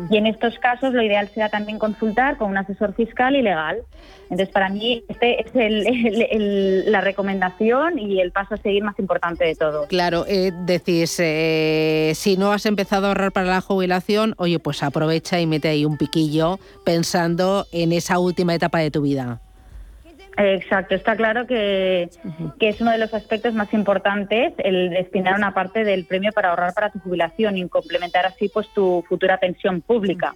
[0.10, 3.80] Y en estos casos lo ideal será también consultar con un asesor fiscal y legal.
[4.24, 8.84] Entonces, para mí, este es el- el- el- la recomendación y el paso a seguir
[8.84, 9.88] más importante de todo.
[9.88, 14.82] Claro, eh, decís, eh, si no has empezado a ahorrar para la jubilación, oye, pues
[14.84, 19.42] aprovecha y mete ahí un piquillo pensando en esa última etapa de tu vida.
[20.38, 22.10] Exacto, está claro que,
[22.60, 26.50] que es uno de los aspectos más importantes el destinar una parte del premio para
[26.50, 30.36] ahorrar para tu jubilación y complementar así pues tu futura pensión pública.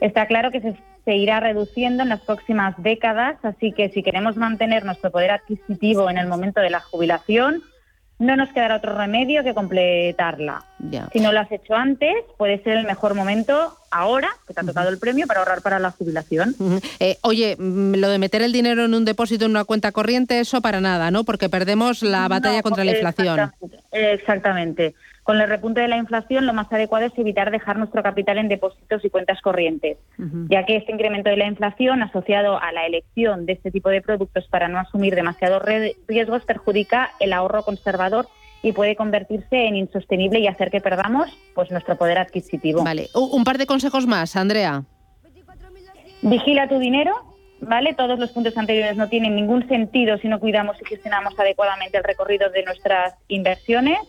[0.00, 4.36] Está claro que se, se irá reduciendo en las próximas décadas, así que si queremos
[4.36, 7.62] mantener nuestro poder adquisitivo en el momento de la jubilación,
[8.20, 10.62] no nos quedará otro remedio que completarla.
[11.12, 14.64] Si no lo has hecho antes, puede ser el mejor momento ahora, que te ha
[14.64, 16.54] tocado el premio, para ahorrar para la jubilación.
[17.00, 20.38] Eh, oye, mm, lo de meter el dinero en un depósito en una cuenta corriente,
[20.38, 21.24] eso para nada, ¿no?
[21.24, 23.40] Porque perdemos la batalla No, contra la inflación.
[23.40, 24.94] Exactamente, exactamente.
[25.30, 28.48] Con el repunte de la inflación, lo más adecuado es evitar dejar nuestro capital en
[28.48, 29.96] depósitos y cuentas corrientes,
[30.48, 34.02] ya que este incremento de la inflación asociado a la elección de este tipo de
[34.02, 35.62] productos para no asumir demasiados
[36.08, 38.26] riesgos perjudica el ahorro conservador
[38.60, 42.82] y puede convertirse en insostenible y hacer que perdamos pues nuestro poder adquisitivo.
[42.82, 44.82] Vale, un par de consejos más, Andrea.
[46.22, 47.14] Vigila tu dinero,
[47.60, 47.94] ¿vale?
[47.94, 52.02] Todos los puntos anteriores no tienen ningún sentido si no cuidamos y gestionamos adecuadamente el
[52.02, 54.00] recorrido de nuestras inversiones.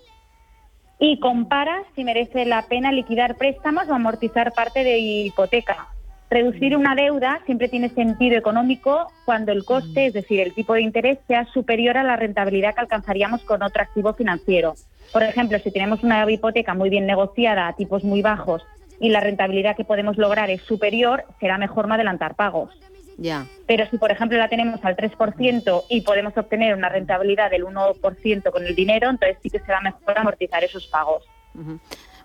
[1.04, 5.88] Y compara si merece la pena liquidar préstamos o amortizar parte de hipoteca.
[6.30, 10.82] Reducir una deuda siempre tiene sentido económico cuando el coste, es decir, el tipo de
[10.82, 14.76] interés, sea superior a la rentabilidad que alcanzaríamos con otro activo financiero.
[15.12, 18.62] Por ejemplo, si tenemos una hipoteca muy bien negociada a tipos muy bajos
[19.00, 22.80] y la rentabilidad que podemos lograr es superior, será mejor no adelantar pagos.
[23.22, 23.46] Ya.
[23.68, 28.52] Pero si, por ejemplo, la tenemos al 3% y podemos obtener una rentabilidad del 1%
[28.52, 31.24] con el dinero, entonces sí que será mejor amortizar esos pagos.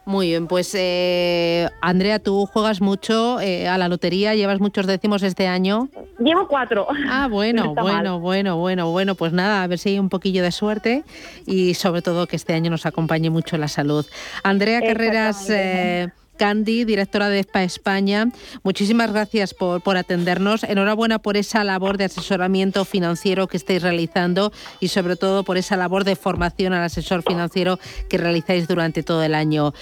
[0.07, 5.22] Muy bien, pues eh, Andrea, tú juegas mucho eh, a la lotería, llevas muchos décimos
[5.22, 5.88] este año.
[6.18, 6.86] Llevo cuatro.
[7.11, 8.20] Ah, bueno, No bueno, mal.
[8.20, 11.05] bueno, bueno, bueno, pues nada, a ver si hay un poquillo de suerte
[11.44, 14.07] y sobre todo que este año nos acompañe mucho la salud.
[14.44, 18.28] Andrea Carreras eh, Candy, directora de ESPA España,
[18.62, 20.64] muchísimas gracias por, por atendernos.
[20.64, 25.76] Enhorabuena por esa labor de asesoramiento financiero que estáis realizando y sobre todo por esa
[25.76, 27.78] labor de formación al asesor financiero
[28.09, 29.72] que realizáis durante todo el año.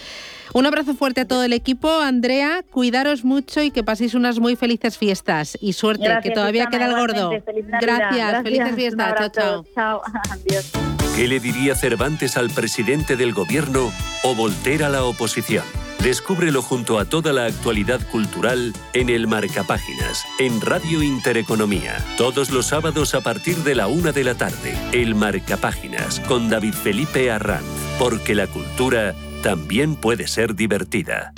[0.53, 1.91] Un abrazo fuerte a todo el equipo.
[1.91, 5.59] Andrea, cuidaros mucho y que paséis unas muy felices fiestas.
[5.61, 7.31] Y suerte, Gracias, que todavía queda el gordo.
[7.81, 9.15] Gracias, felices fiestas.
[9.19, 9.65] Chao, chao.
[9.75, 10.71] Chao, adiós.
[11.17, 13.93] ¿Qué le diría Cervantes al presidente del gobierno
[14.25, 15.65] o Voltaire a la oposición?
[16.03, 21.97] Descúbrelo junto a toda la actualidad cultural en el Marcapáginas, en Radio Intereconomía.
[22.19, 24.77] Todos los sábados a partir de la una de la tarde.
[24.93, 27.65] El Marcapáginas con David Felipe Arranz.
[27.99, 31.33] Porque la cultura también puede ser divertida.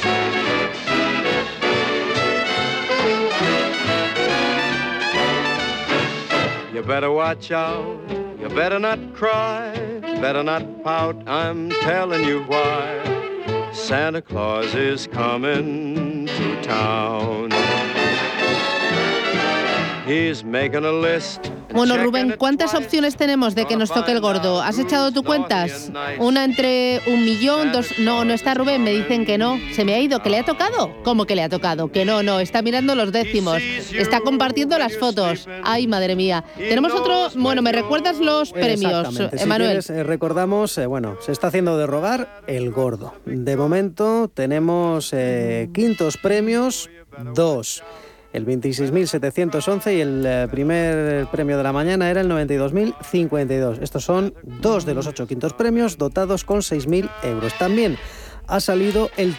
[6.74, 8.00] You better watch out.
[8.38, 9.72] You better not cry.
[10.20, 11.16] Better not pout.
[11.26, 13.15] I'm telling you why.
[13.76, 17.50] Santa Claus is coming to town.
[20.06, 21.52] He's making a list.
[21.72, 24.62] Bueno, Rubén, ¿cuántas opciones tenemos de que nos toque el gordo?
[24.62, 25.90] ¿Has echado tú cuentas?
[26.18, 27.98] Una entre un millón, dos...
[27.98, 29.58] No, no está Rubén, me dicen que no.
[29.72, 30.22] ¿Se me ha ido?
[30.22, 30.92] ¿Que le ha tocado?
[31.02, 31.90] ¿Cómo que le ha tocado?
[31.90, 33.62] Que no, no, está mirando los décimos.
[33.62, 35.48] Está compartiendo las fotos.
[35.64, 36.44] Ay, madre mía.
[36.56, 37.28] Tenemos otro...
[37.36, 39.38] Bueno, ¿me recuerdas los premios, Exactamente.
[39.38, 39.80] Si Emanuel?
[39.88, 43.14] eh, recordamos, eh, bueno, se está haciendo de rogar el gordo.
[43.24, 46.88] De momento tenemos eh, quintos premios,
[47.34, 47.82] dos.
[48.36, 53.78] El 26.711 y el eh, primer premio de la mañana era el 92.052.
[53.82, 57.56] Estos son dos de los ocho quintos premios dotados con 6.000 euros.
[57.58, 57.96] También
[58.46, 59.34] ha salido el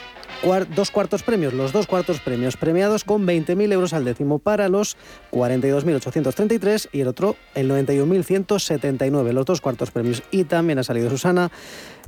[0.76, 4.98] dos cuartos premios, los dos cuartos premios premiados con 20.000 euros al décimo para los
[5.32, 10.24] 42.833 y el otro el 91.179, los dos cuartos premios.
[10.32, 11.52] Y también ha salido Susana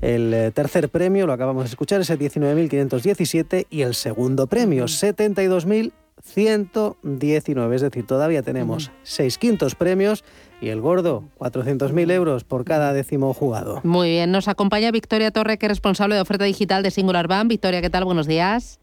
[0.01, 4.85] el eh, tercer premio, lo acabamos de escuchar, es el 19.517 y el segundo premio,
[4.85, 5.91] 72.000
[6.23, 7.75] 119.
[7.75, 10.23] Es decir, todavía tenemos seis quintos premios
[10.61, 13.81] y el gordo, 400.000 euros por cada décimo jugado.
[13.83, 17.47] Muy bien, nos acompaña Victoria Torre, que es responsable de oferta digital de Singular Bank.
[17.47, 18.05] Victoria, ¿qué tal?
[18.05, 18.79] Buenos días.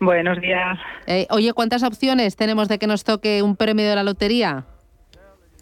[0.00, 0.78] Buenos días.
[1.06, 4.64] Eh, oye, ¿cuántas opciones tenemos de que nos toque un premio de la lotería?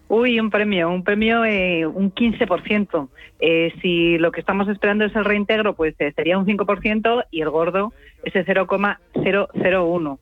[0.09, 3.09] Uy, un premio, un premio, eh, un 15%.
[3.41, 7.41] Eh, si lo que estamos esperando es el reintegro, pues eh, sería un 5% y
[7.41, 7.93] el gordo
[8.23, 10.19] ese 0,001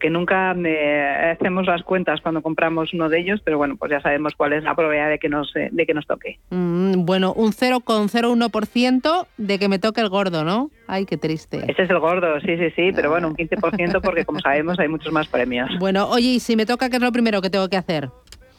[0.00, 4.00] que nunca eh, hacemos las cuentas cuando compramos uno de ellos, pero bueno, pues ya
[4.00, 6.38] sabemos cuál es la probabilidad de que nos, eh, de que nos toque.
[6.50, 10.70] Mm, bueno, un 0,01% de que me toque el gordo, ¿no?
[10.86, 11.58] Ay, qué triste.
[11.68, 14.88] Ese es el gordo, sí, sí, sí, pero bueno, un 15% porque como sabemos hay
[14.88, 15.68] muchos más premios.
[15.78, 18.10] Bueno, oye, y si me toca, ¿qué es lo primero que tengo que hacer?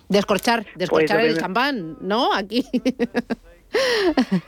[0.08, 2.34] Descorchar, descorchar pues el champán, ¿no?
[2.34, 2.66] Aquí.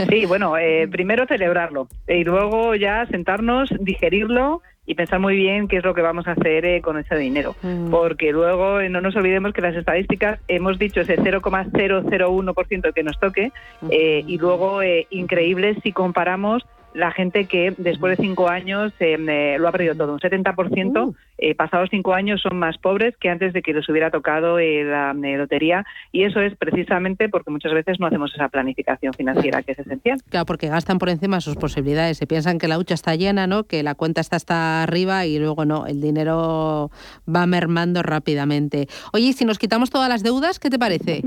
[0.09, 5.77] Sí, bueno, eh, primero celebrarlo y luego ya sentarnos, digerirlo y pensar muy bien qué
[5.77, 7.55] es lo que vamos a hacer eh, con ese dinero.
[7.61, 7.91] Mm.
[7.91, 13.19] Porque luego eh, no nos olvidemos que las estadísticas hemos dicho ese 0,001% que nos
[13.19, 13.51] toque
[13.89, 19.67] eh, y luego increíble si comparamos la gente que después de cinco años eh, lo
[19.67, 20.13] ha perdido todo.
[20.13, 21.15] Un 70% uh.
[21.37, 24.83] eh, pasados cinco años son más pobres que antes de que les hubiera tocado eh,
[24.83, 29.73] la lotería y eso es precisamente porque muchas veces no hacemos esa planificación financiera que
[29.73, 30.19] es esencial.
[30.29, 32.17] Claro, porque gastan por encima de sus posibilidades.
[32.17, 33.63] Se piensan que la hucha está llena, ¿no?
[33.63, 36.91] que la cuenta está hasta arriba y luego no, el dinero
[37.33, 38.87] va mermando rápidamente.
[39.13, 41.21] Oye, si nos quitamos todas las deudas, ¿qué te parece?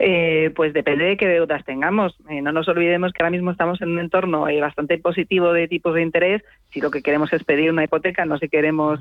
[0.00, 2.16] Eh, pues depende de qué deudas tengamos.
[2.28, 5.66] Eh, no nos olvidemos que ahora mismo estamos en un entorno eh, bastante positivo de
[5.66, 6.42] tipos de interés.
[6.70, 9.00] Si lo que queremos es pedir una hipoteca, no si queremos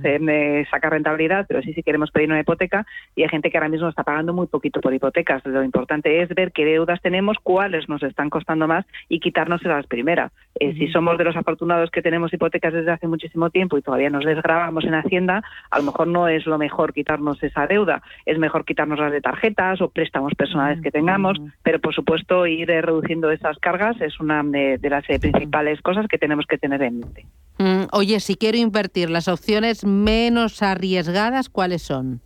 [0.71, 2.85] sacar rentabilidad, pero sí si queremos pedir una hipoteca.
[3.15, 5.45] Y hay gente que ahora mismo está pagando muy poquito por hipotecas.
[5.45, 9.85] Lo importante es ver qué deudas tenemos, cuáles nos están costando más y quitarnos las
[9.85, 10.31] primeras.
[10.59, 14.23] Si somos de los afortunados que tenemos hipotecas desde hace muchísimo tiempo y todavía nos
[14.23, 18.01] desgrabamos en Hacienda, a lo mejor no es lo mejor quitarnos esa deuda.
[18.25, 22.69] Es mejor quitarnos las de tarjetas o préstamos personales que tengamos, pero por supuesto ir
[22.69, 26.81] eh, reduciendo esas cargas es una de, las eh, principales cosas que tenemos que tener
[26.81, 27.25] en mente.
[27.57, 32.21] Mm, oye, si quiero invertir, las opciones menos arriesgadas, ¿cuáles son?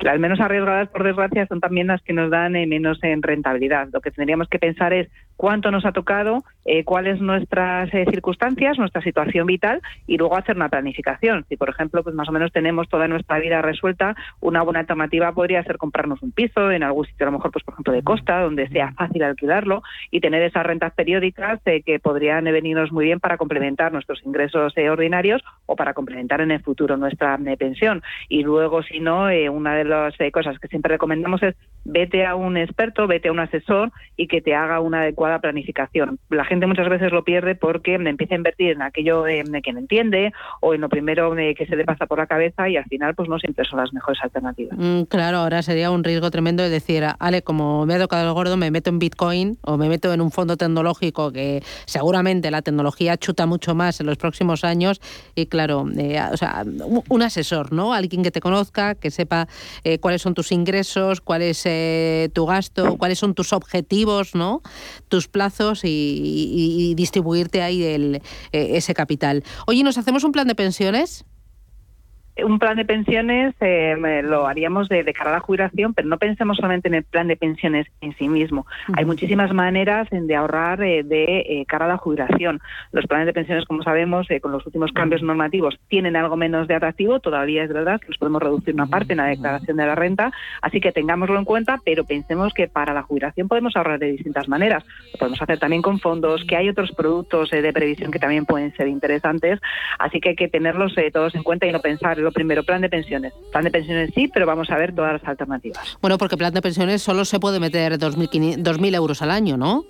[0.00, 3.88] Las menos arriesgadas, por desgracia, son también las que nos dan eh, menos en rentabilidad.
[3.92, 5.08] Lo que tendríamos que pensar es
[5.40, 10.54] cuánto nos ha tocado, eh, cuáles nuestras eh, circunstancias, nuestra situación vital y luego hacer
[10.54, 11.46] una planificación.
[11.48, 15.32] Si, por ejemplo, pues más o menos tenemos toda nuestra vida resuelta, una buena alternativa
[15.32, 18.02] podría ser comprarnos un piso en algún sitio, a lo mejor, pues por ejemplo, de
[18.02, 23.18] costa, donde sea fácil alquilarlo y tener esas rentas periódicas que podrían venirnos muy bien
[23.18, 28.02] para complementar nuestros ingresos ordinarios o para complementar en el futuro nuestra pensión.
[28.28, 32.34] Y luego, si no, una de las eh, cosas que siempre recomendamos es vete a
[32.34, 36.18] un experto, vete a un asesor y que te haga una adecuada planificación.
[36.30, 39.78] La gente muchas veces lo pierde porque empieza a invertir en aquello de, que no
[39.78, 43.14] entiende o en lo primero que se le pasa por la cabeza y al final
[43.14, 44.76] pues no siempre son las mejores alternativas.
[44.76, 48.34] Mm, claro, ahora sería un riesgo tremendo de decir, Ale, como me ha tocado el
[48.34, 52.62] gordo, me meto en Bitcoin o me meto en un fondo tecnológico que seguramente la
[52.62, 55.00] tecnología chuta mucho más en los próximos años
[55.34, 56.64] y claro, eh, o sea,
[57.08, 57.92] un asesor, ¿no?
[57.92, 59.48] Alguien que te conozca, que sepa
[59.84, 64.62] eh, cuáles son tus ingresos, cuál es eh, tu gasto, cuáles son tus objetivos, ¿no?
[65.08, 69.44] tus plazos y, distribuirte ahí el, ese capital.
[69.66, 71.24] Oye, ¿nos hacemos un plan de pensiones?
[72.44, 76.56] Un plan de pensiones eh, lo haríamos de, cara a la jubilación, pero no pensemos
[76.56, 78.66] solamente en el plan de pensiones en sí mismo.
[78.94, 82.60] Hay muchísimas maneras de ahorrar eh, de eh, cara a la jubilación.
[82.92, 86.74] Los planes de pensiones, como sabemos, con los últimos cambios normativos, tienen algo menos de
[86.74, 87.20] atractivo.
[87.20, 90.32] Todavía es verdad que los podemos reducir una parte en la declaración de la renta,
[90.62, 94.48] así que tengámoslo en cuenta, pero pensemos que para la jubilación podemos ahorrar de distintas
[94.48, 94.84] maneras.
[95.12, 98.74] Lo podemos hacer también con fondos, que hay otros productos de previsión que también pueden
[98.76, 99.60] ser interesantes,
[99.98, 103.32] así que hay que tenerlos todos en cuenta y no pensar primero, plan de pensiones.
[103.50, 105.98] Plan de pensiones sí, pero vamos a ver todas las alternativas.
[106.00, 109.84] Bueno, porque plan de pensiones solo se puede meter 2.000 euros al año, ¿no?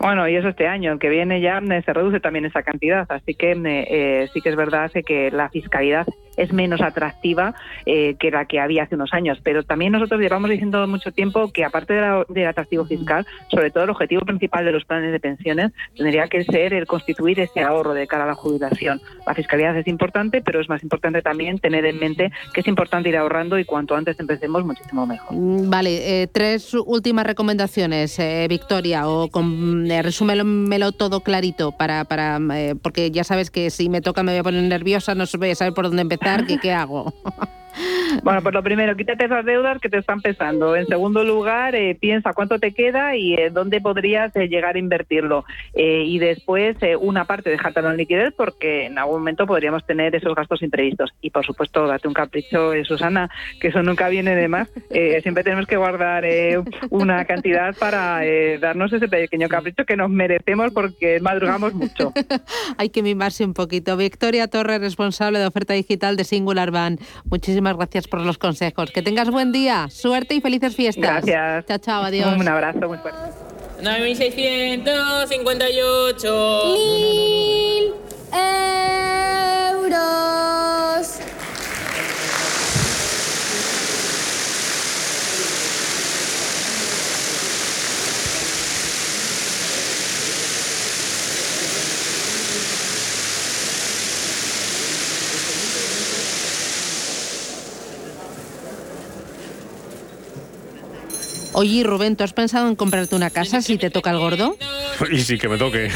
[0.00, 3.34] Bueno, y eso este año, el que viene ya se reduce también esa cantidad, así
[3.34, 6.06] que eh, sí que es verdad que la fiscalidad
[6.38, 9.38] es menos atractiva eh, que la que había hace unos años.
[9.42, 13.70] Pero también nosotros llevamos diciendo mucho tiempo que aparte de la- del atractivo fiscal, sobre
[13.70, 17.60] todo el objetivo principal de los planes de pensiones tendría que ser el constituir ese
[17.60, 19.00] ahorro de cara a la jubilación.
[19.26, 23.08] La fiscalidad es importante, pero es más importante también tener en mente que es importante
[23.08, 25.36] ir ahorrando y cuanto antes empecemos, muchísimo mejor.
[25.36, 32.04] Mm, Vale, eh, tres últimas recomendaciones, eh, Victoria, o con, eh, resúmelo todo clarito, para,
[32.04, 32.38] para
[32.82, 35.54] porque ya sabes que si me toca me voy a poner nerviosa, no voy a
[35.54, 37.12] saber por dónde empezar, ¿qué, qué hago?
[38.22, 40.74] Bueno, pues lo primero, quítate esas deudas que te están pesando.
[40.76, 44.78] En segundo lugar, eh, piensa cuánto te queda y eh, dónde podrías eh, llegar a
[44.78, 45.44] invertirlo.
[45.74, 50.14] Eh, y después, eh, una parte, dejártelo en liquidez porque en algún momento podríamos tener
[50.14, 51.10] esos gastos imprevistos.
[51.20, 54.68] Y por supuesto, date un capricho, Susana, que eso nunca viene de más.
[55.22, 56.24] Siempre tenemos que guardar
[56.90, 58.20] una cantidad para
[58.60, 62.12] darnos ese pequeño capricho que nos merecemos porque madrugamos mucho.
[62.78, 63.96] Hay que mimarse un poquito.
[63.96, 66.98] Victoria Torres, responsable de oferta digital de Singular Van.
[67.24, 68.90] Muchísimas gracias por los consejos.
[68.90, 71.24] Que tengas buen día, suerte y felices fiestas.
[71.24, 71.66] Gracias.
[71.66, 72.34] Chao, chao, adiós.
[72.36, 73.20] Un abrazo muy fuerte.
[73.82, 76.74] 9.658.
[76.74, 77.92] Mil
[79.72, 81.20] euros.
[101.60, 104.56] Oye, Rubén, ¿tú has pensado en comprarte una casa si te toca el gordo?
[105.10, 105.90] Y sí que me toque.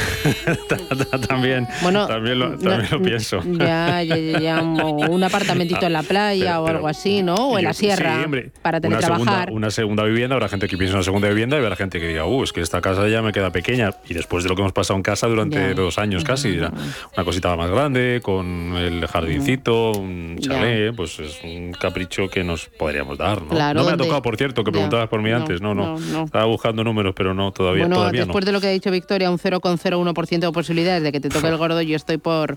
[1.28, 3.40] también, Bueno, también, lo, también lo pienso.
[3.62, 7.34] Ya, ya, ya, un apartamentito en la playa Pero- o pero- algo así, ¿no?
[7.34, 9.52] O en la Sí, sierra hombre, para una segunda, teletrabajar.
[9.52, 12.08] una segunda vivienda, habrá gente que piensa en una segunda vivienda y habrá gente que
[12.08, 13.90] diga, uh, es que esta casa ya me queda pequeña.
[14.08, 15.74] Y después de lo que hemos pasado en casa durante Ya.
[15.74, 16.72] dos años casi, ya,
[17.16, 22.66] una cosita más grande, con el jardincito, un chalet, pues es un capricho que nos
[22.66, 23.48] podríamos dar, ¿no?
[23.48, 26.00] Claro, no me ha tocado, por cierto, que preguntabas por mí antes, no, no, no,
[26.00, 26.24] no.
[26.24, 28.46] Estaba buscando números, pero no, todavía, bueno, todavía después no.
[28.46, 31.56] de lo que ha dicho Victoria, un 0,01% de posibilidades de que te toque el
[31.56, 32.56] gordo, yo estoy por,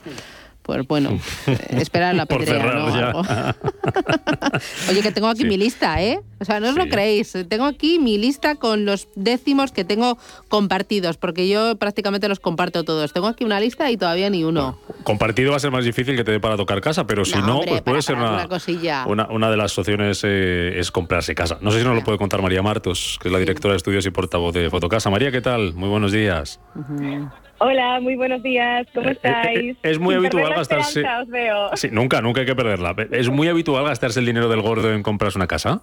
[0.65, 1.19] por bueno,
[1.69, 3.55] esperar la pedrea.
[4.89, 6.19] Oye, que tengo aquí mi lista, ¿eh?
[6.39, 7.37] O sea, no os lo creéis.
[7.47, 10.17] Tengo aquí mi lista con los décimos que tengo
[10.49, 13.13] compartidos, porque yo prácticamente los comparto todos.
[13.13, 14.79] Tengo aquí una lista y todavía ni uno.
[15.03, 17.59] Compartido va a ser más difícil que te dé para tocar casa, pero si no,
[17.59, 19.05] hombre, pues puede ser una, una cosilla.
[19.05, 21.59] Una, una de las opciones eh, es comprarse casa.
[21.61, 24.05] No sé si nos lo puede contar María Martos, que es la directora de estudios
[24.07, 25.11] y portavoz de Fotocasa.
[25.11, 25.73] María, ¿qué tal?
[25.75, 26.59] Muy buenos días.
[27.59, 28.85] Hola, muy buenos días.
[28.93, 29.59] ¿Cómo Eh, estáis?
[29.71, 31.69] eh, es muy Sin habitual gastarse- esperanza, os veo.
[31.75, 32.95] Sí, nunca, nunca hay que perderla.
[33.11, 35.81] ¿Es muy habitual gastarse el dinero del gordo en comprarse una casa?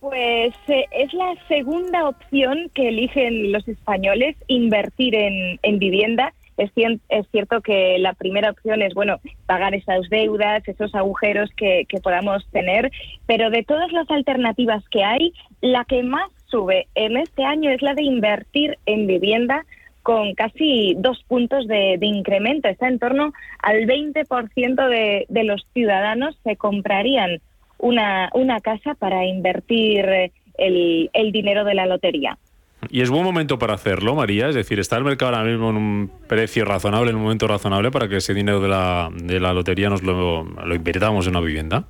[0.00, 6.32] Pues eh, es la segunda opción que eligen los españoles, invertir en, en vivienda.
[6.56, 11.50] Es, cien- es cierto que la primera opción es, bueno, pagar esas deudas, esos agujeros
[11.56, 12.90] que, que podamos tener,
[13.26, 17.82] pero de todas las alternativas que hay, la que más sube en este año es
[17.82, 19.64] la de invertir en vivienda
[20.02, 22.68] con casi dos puntos de, de incremento.
[22.68, 23.32] Está en torno
[23.62, 27.40] al 20% de, de los ciudadanos se comprarían
[27.78, 32.38] una, una casa para invertir eh, el, el dinero de la lotería.
[32.90, 34.48] Y es buen momento para hacerlo, María.
[34.48, 37.90] Es decir, está el mercado ahora mismo en un precio razonable, en un momento razonable
[37.90, 41.44] para que ese dinero de la, de la lotería nos lo, lo invirtamos en una
[41.44, 41.84] vivienda.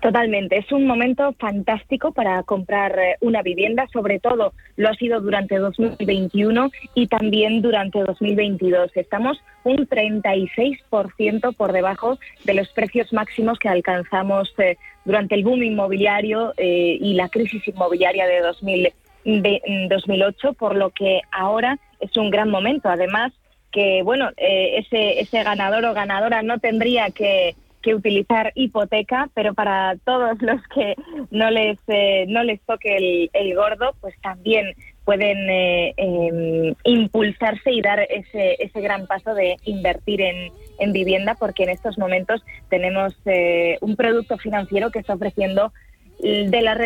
[0.00, 5.20] Totalmente, es un momento fantástico para comprar eh, una vivienda, sobre todo lo ha sido
[5.20, 8.92] durante 2021 y también durante 2022.
[8.94, 15.64] Estamos un 36% por debajo de los precios máximos que alcanzamos eh, durante el boom
[15.64, 18.92] inmobiliario eh, y la crisis inmobiliaria de 2000
[19.24, 22.88] de- mm, 2008, por lo que ahora es un gran momento.
[22.88, 23.32] Además,
[23.72, 29.54] que bueno, eh, ese, ese ganador o ganadora no tendría que, que utilizar hipoteca, pero
[29.54, 30.94] para todos los que
[31.30, 34.74] no les, eh, no les toque el, el gordo, pues también
[35.04, 41.34] pueden eh, em, impulsarse y dar ese, ese gran paso de invertir en, en vivienda,
[41.34, 45.72] porque en estos momentos tenemos eh, un producto financiero que está ofreciendo
[46.20, 46.76] de las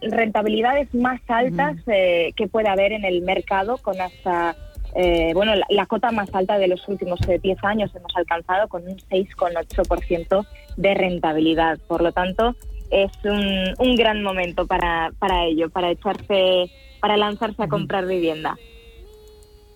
[0.00, 4.56] rentabilidades más altas eh, que puede haber en el mercado, con hasta
[4.94, 8.68] eh, bueno la, la cota más alta de los últimos eh, 10 años hemos alcanzado
[8.68, 11.78] con un 6,8% de rentabilidad.
[11.86, 12.56] Por lo tanto,
[12.90, 16.70] es un, un gran momento para, para ello, para echarse,
[17.00, 18.56] para lanzarse a comprar vivienda.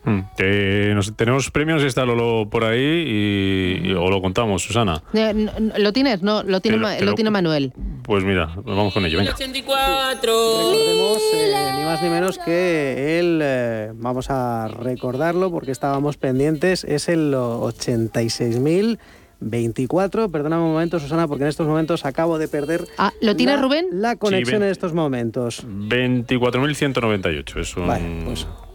[0.05, 5.03] Mm, que nos- tenemos premios, está Lolo por ahí y, y- o lo contamos, Susana.
[5.15, 5.49] Eh,
[5.79, 6.23] ¿Lo tienes?
[6.23, 7.73] No, lo tiene, lo- tiene Manuel.
[8.03, 9.33] Pues mira, vamos con ello, venga.
[9.33, 10.33] 84.
[10.73, 16.85] Recordemos, eh, ni más ni menos que él, eh, vamos a recordarlo porque estábamos pendientes,
[16.85, 18.99] es el 86.000
[19.41, 20.31] 24.
[20.31, 22.87] Perdona un momento, Susana, porque en estos momentos acabo de perder.
[22.97, 23.87] Ah, ¿lo tiene la- Rubén?
[23.93, 25.65] La conexión ven- en estos momentos.
[25.67, 27.87] 24.198 es un,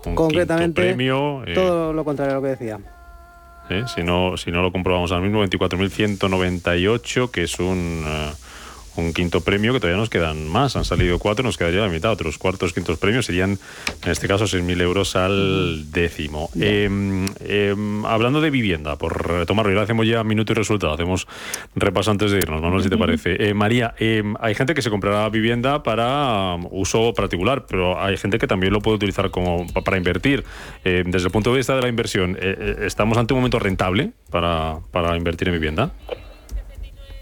[0.05, 1.43] un Concretamente, premio.
[1.45, 2.79] eh, Todo lo contrario a lo que decía.
[3.69, 8.31] eh, si, no, si no lo comprobamos ahora mismo, 24.198, que es un, eh,
[8.99, 10.75] un quinto premio que todavía nos quedan más.
[10.75, 12.11] Han salido cuatro, nos quedaría la mitad.
[12.11, 13.57] Otros cuartos, quintos premios serían,
[14.03, 16.49] en este caso, 6.000 euros al décimo.
[16.59, 16.89] Eh,
[17.41, 17.75] eh,
[18.05, 20.93] hablando de vivienda, por retomarlo, ya hacemos ya minuto y resultado.
[20.93, 21.27] Hacemos
[21.75, 23.49] repaso antes de irnos, Manuel, si te parece.
[23.49, 28.17] Eh, María, eh, hay gente que se comprará vivienda para um, uso particular, pero hay
[28.17, 30.43] gente que también lo puede utilizar como pa- para invertir.
[30.83, 34.11] Desde el punto de vista de la inversión, eh, eh, ¿estamos ante un momento rentable
[34.29, 35.91] para, para invertir en vivienda?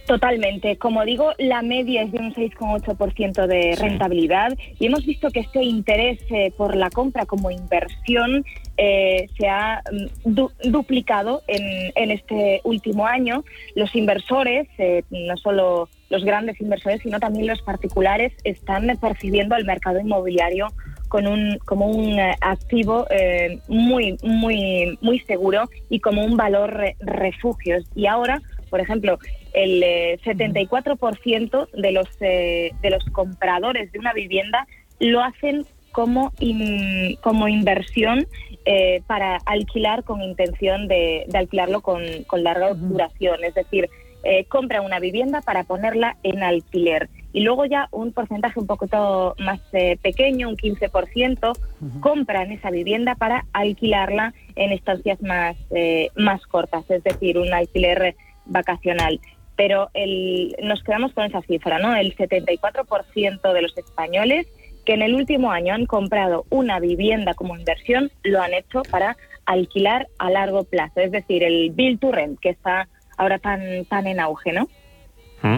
[0.08, 0.78] Totalmente.
[0.78, 5.62] Como digo, la media es de un 6,8% de rentabilidad y hemos visto que este
[5.64, 8.46] interés eh, por la compra como inversión
[8.78, 13.44] eh, se ha mm, du- duplicado en, en este último año.
[13.76, 19.66] Los inversores, eh, no solo los grandes inversores, sino también los particulares, están percibiendo el
[19.66, 20.68] mercado inmobiliario
[21.10, 26.74] con un, como un eh, activo eh, muy, muy, muy seguro y como un valor
[26.74, 27.78] re- refugio.
[27.94, 29.20] Y ahora, por ejemplo,
[29.64, 34.68] el eh, 74% de los, eh, de los compradores de una vivienda
[35.00, 38.28] lo hacen como, in- como inversión
[38.66, 43.44] eh, para alquilar con intención de, de alquilarlo con, con larga duración.
[43.44, 43.90] Es decir,
[44.24, 47.10] eh, compra una vivienda para ponerla en alquiler.
[47.34, 51.54] Y luego ya un porcentaje un poquito más eh, pequeño, un 15%,
[52.00, 58.16] compran esa vivienda para alquilarla en estancias más, eh, más cortas, es decir, un alquiler
[58.46, 59.20] vacacional.
[59.58, 61.94] Pero el, nos quedamos con esa cifra, ¿no?
[61.94, 64.48] El 74% de los españoles
[64.86, 69.18] que en el último año han comprado una vivienda como inversión lo han hecho para
[69.46, 72.88] alquilar a largo plazo, es decir, el build to rent que está
[73.18, 74.70] ahora tan tan en auge, ¿no?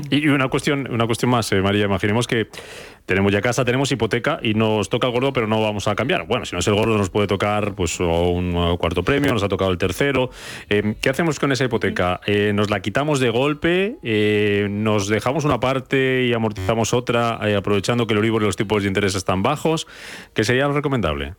[0.09, 1.85] Y una cuestión, una cuestión más, eh, María.
[1.85, 2.47] Imaginemos que
[3.05, 6.27] tenemos ya casa, tenemos hipoteca y nos toca el gordo, pero no vamos a cambiar.
[6.27, 9.49] Bueno, si no es el gordo, nos puede tocar pues un cuarto premio, nos ha
[9.49, 10.29] tocado el tercero.
[10.69, 12.21] Eh, ¿Qué hacemos con esa hipoteca?
[12.25, 13.97] Eh, ¿Nos la quitamos de golpe?
[14.69, 18.87] ¿Nos dejamos una parte y amortizamos otra, aprovechando que el Euribor y los tipos de
[18.87, 19.87] interés están bajos?
[20.33, 21.33] ¿Qué sería lo recomendable?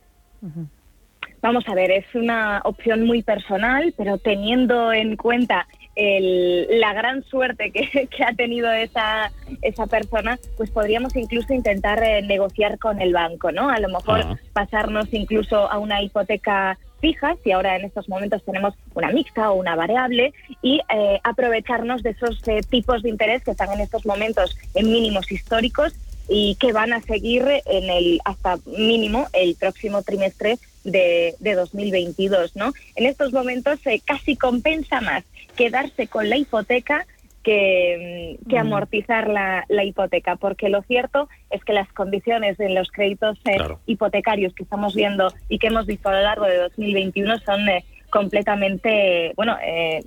[1.41, 7.23] Vamos a ver, es una opción muy personal, pero teniendo en cuenta el- la gran
[7.23, 9.31] suerte que, que ha tenido esa,
[9.61, 13.69] esa persona, pues podríamos incluso intentar eh, negociar con el banco, ¿no?
[13.69, 18.75] A lo mejor pasarnos incluso a una hipoteca fija, si ahora en estos momentos tenemos
[18.93, 23.51] una mixta o una variable, y eh, aprovecharnos de esos eh, tipos de interés que
[23.51, 25.93] están en estos momentos en mínimos históricos
[26.29, 32.55] y que van a seguir en el hasta mínimo el próximo trimestre de, de 2022,
[32.55, 32.71] ¿no?
[32.95, 35.23] En estos momentos eh, casi compensa más
[35.55, 37.05] quedarse con la hipoteca
[37.43, 42.75] que, mm, que amortizar la, la hipoteca, porque lo cierto es que las condiciones en
[42.75, 46.57] los créditos eh, hipotecarios que estamos viendo y que hemos visto a lo largo de
[46.57, 50.01] 2021 son eh, completamente, bueno, eh,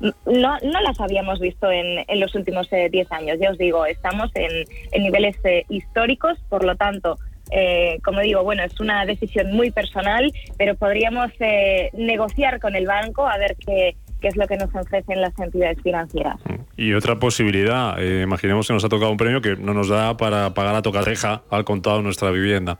[0.00, 3.38] no, no las habíamos visto en, en los últimos eh, 10 años.
[3.40, 7.16] Ya os digo, estamos en, en niveles eh, históricos, por lo tanto,
[7.50, 12.86] eh, como digo, bueno, es una decisión muy personal, pero podríamos eh, negociar con el
[12.86, 16.36] banco a ver qué, qué es lo que nos ofrecen las entidades financieras.
[16.76, 20.16] Y otra posibilidad, eh, imaginemos que nos ha tocado un premio que no nos da
[20.16, 22.78] para pagar a tocareja al contado nuestra vivienda.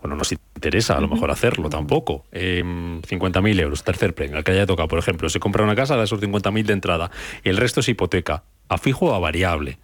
[0.00, 2.24] O no nos interesa a lo mejor hacerlo tampoco.
[2.32, 5.28] Eh, 50.000 euros, tercer premio, el que haya tocado, por ejemplo.
[5.28, 7.10] Se compra una casa, da esos 50.000 de entrada
[7.44, 9.78] y el resto es hipoteca, a fijo o a variable.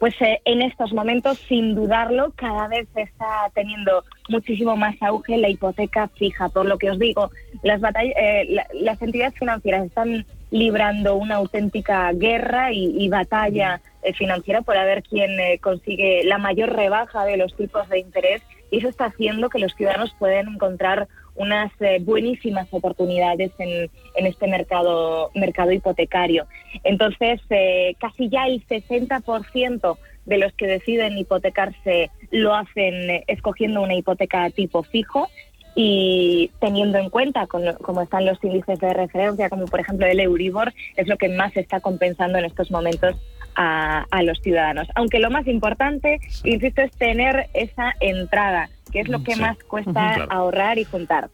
[0.00, 5.50] Pues eh, en estos momentos, sin dudarlo, cada vez está teniendo muchísimo más auge la
[5.50, 6.48] hipoteca fija.
[6.48, 7.30] Por lo que os digo,
[7.62, 14.14] las, eh, la- las entidades financieras están librando una auténtica guerra y, y batalla eh,
[14.14, 18.42] financiera por a ver quién eh, consigue la mayor rebaja de los tipos de interés
[18.70, 21.08] y eso está haciendo que los ciudadanos puedan encontrar
[21.40, 26.46] unas eh, buenísimas oportunidades en, en este mercado, mercado hipotecario.
[26.84, 33.80] Entonces, eh, casi ya el 60% de los que deciden hipotecarse lo hacen eh, escogiendo
[33.80, 35.28] una hipoteca tipo fijo
[35.74, 40.74] y teniendo en cuenta cómo están los índices de referencia, como por ejemplo el Euribor,
[40.96, 43.16] es lo que más está compensando en estos momentos
[43.56, 44.88] a, a los ciudadanos.
[44.94, 49.40] Aunque lo más importante, insisto, es tener esa entrada, que es lo que Sí.
[49.40, 50.26] más cuesta Claro.
[50.30, 51.28] ahorrar y juntar.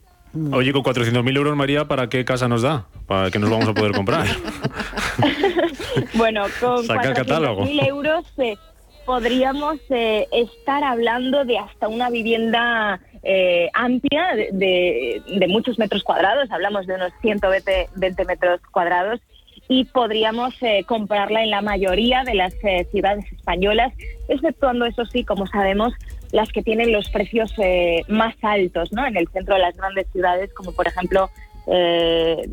[0.52, 2.86] Oye, con 400.000 euros, María, ¿para qué casa nos da?
[3.06, 4.26] ¿Para qué nos vamos a poder comprar?
[6.14, 7.62] Bueno, con Saca el catálogo.
[7.64, 8.56] 400.000 euros eh,
[9.04, 16.02] podríamos eh, estar hablando de hasta una vivienda eh, amplia de, de- de muchos metros
[16.02, 19.20] cuadrados, hablamos de unos 120 20 metros cuadrados
[19.68, 23.92] y podríamos eh, comprarla en la mayoría de las eh, ciudades españolas,
[24.28, 25.92] exceptuando, eso sí, como sabemos,
[26.32, 29.06] las que tienen los precios eh, más altos, ¿no?
[29.06, 31.30] En el centro de las grandes ciudades, como por ejemplo,
[31.66, 32.48] eh,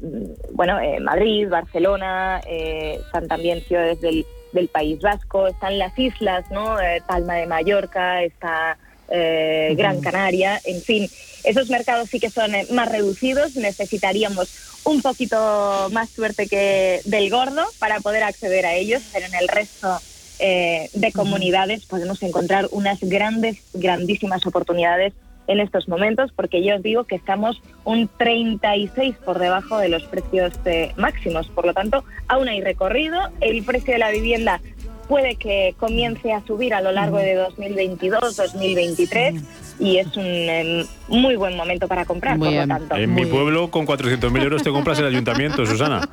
[0.52, 6.78] bueno, eh, Madrid, Barcelona, están también ciudades del, del País Vasco, están las islas, ¿no?
[7.08, 8.78] Palma de Mallorca, está
[9.10, 11.08] eh, Gran Canaria, en fin,
[11.44, 14.48] esos mercados sí que son más reducidos, necesitaríamos
[14.84, 19.48] un poquito más suerte que del gordo para poder acceder a ellos, pero en el
[19.48, 20.00] resto
[20.40, 25.14] eh, de comunidades podemos encontrar unas grandes, grandísimas oportunidades
[25.48, 30.04] en estos momentos, porque yo os digo que estamos un 36 por debajo de los
[30.04, 31.48] precios eh, máximos.
[31.48, 33.20] Por lo tanto, aún hay recorrido.
[33.42, 34.62] El precio de la vivienda
[35.08, 39.36] puede que comience a subir a lo largo de 2022, 2023
[39.80, 42.96] y es un eh, muy buen momento para comprar, por lo tanto.
[42.96, 46.08] En mi pueblo, con 400.000 euros te compras el ayuntamiento, Susana.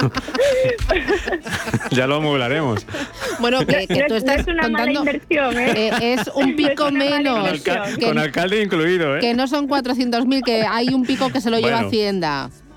[1.90, 2.86] ya lo amueblaremos.
[3.40, 5.88] Bueno, que, que No tú es- estás no es una mala inversión, ¿eh?
[5.88, 7.62] eh, es un pico menos.
[7.62, 9.20] que- Con alcalde incluido, ¿eh?
[9.20, 11.90] Que no son 400.000, que hay un pico que se lo lleva Bueno.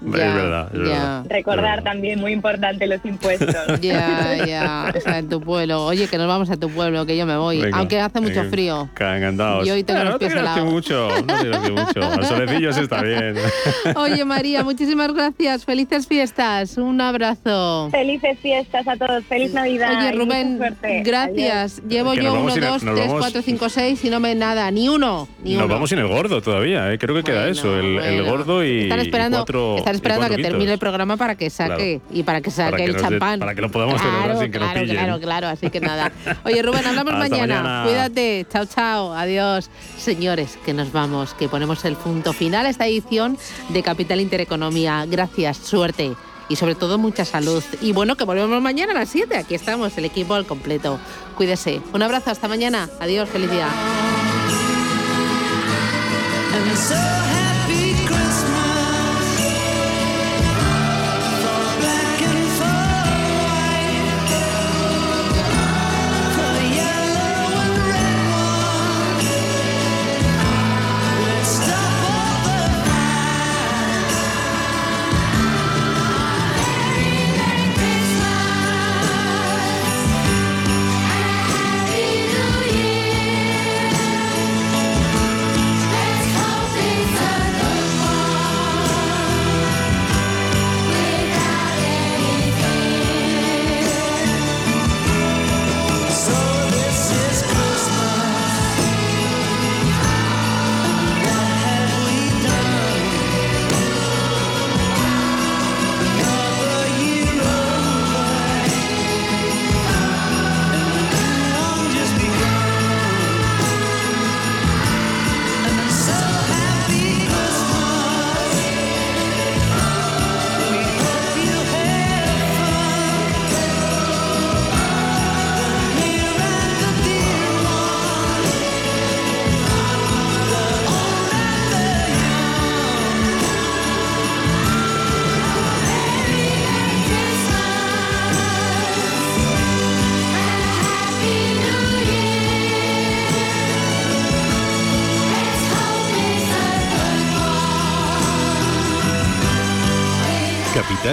[0.06, 1.26] Es verdad, es verdad.
[1.30, 3.56] Recordar también, muy importante, los impuestos.
[3.82, 4.94] Ya, ya.
[4.96, 5.86] O sea, en tu pueblo.
[5.86, 7.62] Oye, que nos vamos a tu pueblo, que yo me voy.
[7.62, 8.50] Venga, Aunque hace mucho venga.
[8.50, 8.90] frío.
[8.94, 9.68] Ca- Encantados.
[9.68, 10.66] Y hoy tengo Bueno, los pies no te helados.
[10.72, 12.04] mucho, no te mucho.
[12.12, 13.36] Al solecillo sí está bien.
[13.96, 15.66] Oye, María, muchísimas gracias.
[15.66, 16.78] Felices fiestas.
[16.78, 17.90] Un abrazo.
[17.92, 19.92] Felices fiestas a todos, feliz Navidad.
[20.00, 20.60] Oye, Rubén,
[21.04, 21.82] gracias.
[21.88, 24.06] Llevo Que yo nos vamos 1, sin el- 2, nos 3, vamos- 4, 5, 6
[24.06, 24.70] y no me nada.
[24.72, 25.28] Ni uno.
[25.44, 25.74] Ni Nos uno.
[25.74, 26.98] vamos sin el gordo todavía, ¿eh?
[26.98, 28.26] Creo que queda eso, el, el bueno.
[28.38, 30.52] gordo y, Están esperando, y cuatro, están y esperando a que quitos.
[30.52, 33.40] termine el programa para que saque y para que saque Para que el nos champán.
[33.40, 34.98] para que lo podamos claro, celebrar sin que nos claro, pillen.
[34.98, 36.12] Claro, claro, así que nada.
[36.44, 37.84] Oye, Rubén, hablamos mañana.
[37.86, 38.46] Cuídate.
[38.52, 39.14] Chao, chao.
[39.14, 39.70] Adiós.
[39.98, 43.38] Señores, que nos vamos, que ponemos el punto final a esta edición
[43.70, 45.06] de Capital Intereconomía.
[45.08, 46.14] Gracias, suerte
[46.50, 47.64] y sobre todo mucha salud.
[47.82, 49.38] Y bueno, que volvemos mañana a las 7.
[49.38, 51.00] Aquí estamos, el equipo al completo.
[51.36, 51.82] Cuídese.
[51.94, 52.90] Un abrazo, hasta mañana.
[53.00, 53.68] Adiós, feliz día.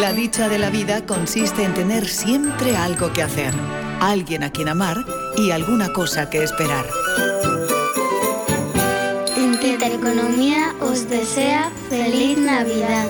[0.00, 3.54] La dicha de la vida consiste en tener siempre algo que hacer,
[4.00, 5.04] alguien a quien amar
[5.38, 6.84] y alguna cosa que esperar.
[9.36, 13.06] Intereconomía os desea feliz Navidad.